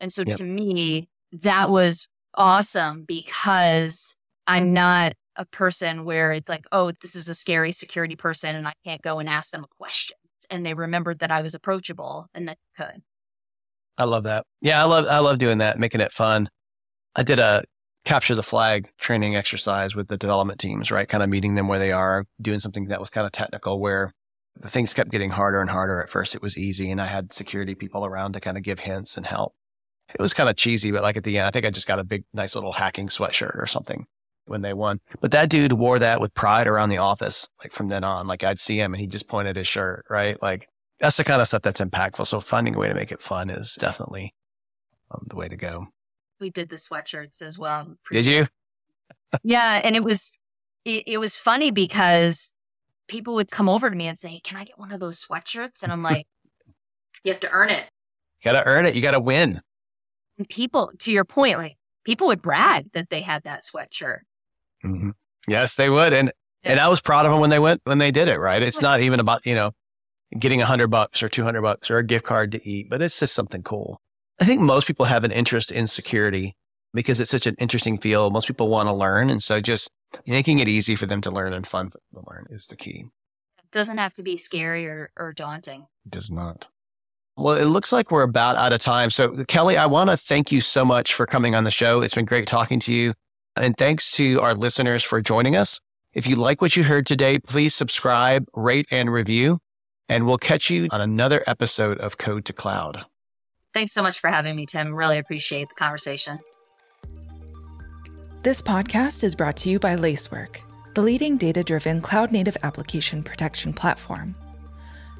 And 0.00 0.12
so 0.12 0.22
yep. 0.26 0.36
to 0.36 0.44
me, 0.44 1.08
that 1.32 1.70
was 1.70 2.08
awesome 2.34 3.04
because 3.06 4.16
I'm 4.46 4.72
not 4.72 5.14
a 5.36 5.44
person 5.46 6.04
where 6.04 6.32
it's 6.32 6.48
like, 6.48 6.66
oh, 6.72 6.92
this 7.02 7.14
is 7.14 7.28
a 7.28 7.34
scary 7.34 7.72
security 7.72 8.16
person 8.16 8.56
and 8.56 8.66
I 8.66 8.72
can't 8.84 9.02
go 9.02 9.18
and 9.18 9.28
ask 9.28 9.50
them 9.50 9.64
a 9.64 9.76
question. 9.76 10.16
And 10.50 10.64
they 10.64 10.74
remembered 10.74 11.18
that 11.18 11.30
I 11.30 11.42
was 11.42 11.54
approachable 11.54 12.28
and 12.34 12.48
that 12.48 12.58
could. 12.76 13.02
I 13.98 14.04
love 14.04 14.24
that. 14.24 14.44
Yeah, 14.60 14.82
I 14.82 14.86
love 14.86 15.06
I 15.06 15.18
love 15.18 15.38
doing 15.38 15.58
that, 15.58 15.78
making 15.78 16.00
it 16.00 16.12
fun. 16.12 16.48
I 17.14 17.22
did 17.22 17.38
a 17.38 17.64
capture 18.04 18.34
the 18.34 18.42
flag 18.42 18.88
training 18.98 19.34
exercise 19.34 19.96
with 19.96 20.06
the 20.06 20.18
development 20.18 20.60
teams, 20.60 20.90
right? 20.90 21.08
Kind 21.08 21.22
of 21.22 21.28
meeting 21.28 21.54
them 21.54 21.66
where 21.66 21.78
they 21.78 21.92
are, 21.92 22.24
doing 22.40 22.60
something 22.60 22.86
that 22.86 23.00
was 23.00 23.10
kind 23.10 23.26
of 23.26 23.32
technical 23.32 23.80
where 23.80 24.12
the 24.60 24.68
things 24.68 24.94
kept 24.94 25.10
getting 25.10 25.30
harder 25.30 25.60
and 25.60 25.70
harder. 25.70 26.02
At 26.02 26.10
first, 26.10 26.34
it 26.34 26.42
was 26.42 26.56
easy, 26.56 26.90
and 26.90 27.00
I 27.00 27.06
had 27.06 27.32
security 27.32 27.74
people 27.74 28.06
around 28.06 28.32
to 28.34 28.40
kind 28.40 28.56
of 28.56 28.62
give 28.62 28.80
hints 28.80 29.16
and 29.16 29.26
help. 29.26 29.54
It 30.18 30.22
was 30.22 30.32
kind 30.32 30.48
of 30.48 30.56
cheesy, 30.56 30.90
but 30.90 31.02
like 31.02 31.16
at 31.18 31.24
the 31.24 31.38
end, 31.38 31.46
I 31.46 31.50
think 31.50 31.66
I 31.66 31.70
just 31.70 31.86
got 31.86 31.98
a 31.98 32.04
big, 32.04 32.24
nice 32.32 32.54
little 32.54 32.72
hacking 32.72 33.08
sweatshirt 33.08 33.54
or 33.60 33.66
something 33.66 34.06
when 34.46 34.62
they 34.62 34.72
won. 34.72 34.98
But 35.20 35.32
that 35.32 35.50
dude 35.50 35.74
wore 35.74 35.98
that 35.98 36.20
with 36.20 36.32
pride 36.32 36.66
around 36.66 36.88
the 36.88 36.98
office, 36.98 37.48
like 37.62 37.72
from 37.72 37.88
then 37.88 38.02
on. 38.02 38.26
Like 38.26 38.42
I'd 38.42 38.58
see 38.58 38.78
him 38.78 38.94
and 38.94 39.00
he 39.00 39.06
just 39.06 39.28
pointed 39.28 39.56
his 39.56 39.66
shirt, 39.66 40.06
right? 40.08 40.40
Like 40.40 40.68
that's 40.98 41.18
the 41.18 41.24
kind 41.24 41.42
of 41.42 41.48
stuff 41.48 41.62
that's 41.62 41.80
impactful. 41.80 42.26
So 42.26 42.40
finding 42.40 42.74
a 42.74 42.78
way 42.78 42.88
to 42.88 42.94
make 42.94 43.12
it 43.12 43.20
fun 43.20 43.50
is 43.50 43.74
definitely 43.74 44.34
um, 45.10 45.26
the 45.28 45.36
way 45.36 45.48
to 45.48 45.56
go. 45.56 45.88
We 46.40 46.50
did 46.50 46.70
the 46.70 46.76
sweatshirts 46.76 47.42
as 47.42 47.58
well. 47.58 47.96
Did 48.10 48.26
you? 48.26 48.46
yeah, 49.42 49.80
and 49.84 49.96
it 49.96 50.04
was 50.04 50.38
it, 50.84 51.04
it 51.06 51.18
was 51.18 51.36
funny 51.36 51.70
because 51.70 52.54
people 53.08 53.34
would 53.34 53.50
come 53.50 53.68
over 53.68 53.90
to 53.90 53.96
me 53.96 54.06
and 54.06 54.18
say, 54.18 54.40
"Can 54.44 54.56
I 54.56 54.64
get 54.64 54.78
one 54.78 54.92
of 54.92 55.00
those 55.00 55.24
sweatshirts?" 55.24 55.82
And 55.82 55.92
I'm 55.92 56.02
like, 56.02 56.26
"You 57.24 57.32
have 57.32 57.40
to 57.40 57.50
earn 57.50 57.70
it. 57.70 57.84
You 58.40 58.52
got 58.52 58.62
to 58.62 58.66
earn 58.66 58.86
it. 58.86 58.94
You 58.94 59.02
got 59.02 59.12
to 59.12 59.20
win." 59.20 59.60
And 60.38 60.48
people, 60.48 60.92
to 61.00 61.12
your 61.12 61.24
point, 61.24 61.58
like 61.58 61.76
people 62.04 62.28
would 62.28 62.42
brag 62.42 62.92
that 62.92 63.10
they 63.10 63.22
had 63.22 63.44
that 63.44 63.64
sweatshirt. 63.64 64.20
Mm-hmm. 64.84 65.10
Yes, 65.48 65.76
they 65.76 65.90
would, 65.90 66.12
and 66.12 66.32
yeah. 66.62 66.72
and 66.72 66.80
I 66.80 66.88
was 66.88 67.00
proud 67.00 67.26
of 67.26 67.32
them 67.32 67.40
when 67.40 67.50
they 67.50 67.58
went 67.58 67.80
when 67.84 67.98
they 67.98 68.10
did 68.10 68.28
it. 68.28 68.38
Right? 68.38 68.62
It's 68.62 68.80
not 68.80 69.00
even 69.00 69.20
about 69.20 69.46
you 69.46 69.54
know 69.54 69.72
getting 70.38 70.60
a 70.60 70.66
hundred 70.66 70.88
bucks 70.88 71.22
or 71.22 71.28
two 71.28 71.44
hundred 71.44 71.62
bucks 71.62 71.90
or 71.90 71.98
a 71.98 72.04
gift 72.04 72.24
card 72.24 72.52
to 72.52 72.68
eat, 72.68 72.88
but 72.90 73.02
it's 73.02 73.18
just 73.18 73.34
something 73.34 73.62
cool. 73.62 74.00
I 74.40 74.44
think 74.44 74.60
most 74.60 74.86
people 74.86 75.06
have 75.06 75.24
an 75.24 75.32
interest 75.32 75.70
in 75.70 75.86
security 75.86 76.56
because 76.92 77.20
it's 77.20 77.30
such 77.30 77.46
an 77.46 77.56
interesting 77.58 77.98
field. 77.98 78.32
Most 78.32 78.46
people 78.46 78.68
want 78.68 78.88
to 78.88 78.92
learn, 78.92 79.30
and 79.30 79.42
so 79.42 79.60
just 79.60 79.90
making 80.26 80.58
it 80.58 80.68
easy 80.68 80.96
for 80.96 81.06
them 81.06 81.20
to 81.22 81.30
learn 81.30 81.52
and 81.52 81.66
fun 81.66 81.90
to 81.90 81.98
learn 82.26 82.46
is 82.50 82.66
the 82.66 82.76
key. 82.76 83.06
It 83.58 83.70
doesn't 83.70 83.98
have 83.98 84.14
to 84.14 84.22
be 84.22 84.36
scary 84.36 84.86
or, 84.86 85.10
or 85.16 85.32
daunting. 85.32 85.86
It 86.04 86.10
does 86.10 86.30
not. 86.30 86.68
Well, 87.36 87.56
it 87.56 87.66
looks 87.66 87.92
like 87.92 88.10
we're 88.10 88.22
about 88.22 88.56
out 88.56 88.72
of 88.72 88.80
time. 88.80 89.10
So, 89.10 89.44
Kelly, 89.44 89.76
I 89.76 89.84
want 89.86 90.08
to 90.08 90.16
thank 90.16 90.50
you 90.50 90.62
so 90.62 90.84
much 90.84 91.12
for 91.12 91.26
coming 91.26 91.54
on 91.54 91.64
the 91.64 91.70
show. 91.70 92.00
It's 92.00 92.14
been 92.14 92.24
great 92.24 92.46
talking 92.46 92.80
to 92.80 92.94
you. 92.94 93.12
And 93.56 93.76
thanks 93.76 94.12
to 94.12 94.40
our 94.40 94.54
listeners 94.54 95.02
for 95.02 95.20
joining 95.20 95.54
us. 95.54 95.80
If 96.14 96.26
you 96.26 96.36
like 96.36 96.62
what 96.62 96.76
you 96.76 96.84
heard 96.84 97.06
today, 97.06 97.38
please 97.38 97.74
subscribe, 97.74 98.46
rate, 98.54 98.86
and 98.90 99.12
review. 99.12 99.58
And 100.08 100.24
we'll 100.24 100.38
catch 100.38 100.70
you 100.70 100.88
on 100.90 101.00
another 101.02 101.44
episode 101.46 101.98
of 101.98 102.16
Code 102.16 102.46
to 102.46 102.52
Cloud. 102.54 103.04
Thanks 103.74 103.92
so 103.92 104.02
much 104.02 104.18
for 104.18 104.30
having 104.30 104.56
me, 104.56 104.64
Tim. 104.64 104.94
Really 104.94 105.18
appreciate 105.18 105.68
the 105.68 105.74
conversation. 105.74 106.38
This 108.42 108.62
podcast 108.62 109.24
is 109.24 109.34
brought 109.34 109.56
to 109.58 109.68
you 109.68 109.78
by 109.78 109.96
Lacework, 109.96 110.62
the 110.94 111.02
leading 111.02 111.36
data 111.36 111.62
driven 111.62 112.00
cloud 112.00 112.32
native 112.32 112.56
application 112.62 113.22
protection 113.22 113.74
platform. 113.74 114.34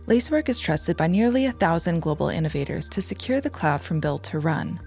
Lacework 0.09 0.49
is 0.49 0.61
trusted 0.61 0.97
by 0.97 1.09
nearly 1.09 1.47
a 1.47 1.53
thousand 1.53 1.99
global 1.99 2.29
innovators 2.29 2.88
to 2.90 3.03
secure 3.03 3.40
the 3.40 3.51
cloud 3.51 3.81
from 3.81 3.99
build 3.99 4.23
to 4.23 4.38
run. 4.38 4.79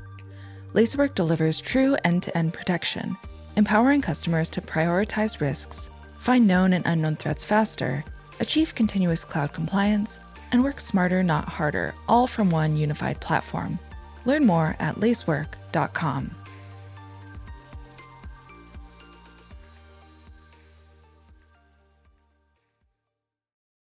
Lacework 0.72 1.14
delivers 1.14 1.60
true 1.60 1.98
end 2.06 2.24
to 2.24 2.38
end 2.38 2.54
protection, 2.54 3.18
empowering 3.58 4.02
customers 4.02 4.50
to 4.52 4.62
prioritize 4.62 5.42
risks, 5.42 5.90
find 6.20 6.48
known 6.48 6.72
and 6.72 6.86
unknown 6.86 7.18
threats 7.18 7.44
faster, 7.44 8.02
achieve 8.40 8.76
continuous 8.76 9.26
cloud 9.26 9.52
compliance, 9.52 10.22
and 10.54 10.64
work 10.64 10.80
smarter, 10.80 11.22
not 11.22 11.50
harder, 11.50 11.94
all 12.08 12.26
from 12.26 12.50
one 12.50 12.78
unified 12.78 13.20
platform. 13.20 13.78
Learn 14.24 14.46
more 14.46 14.78
at 14.80 15.02
lacework.com. 15.02 16.34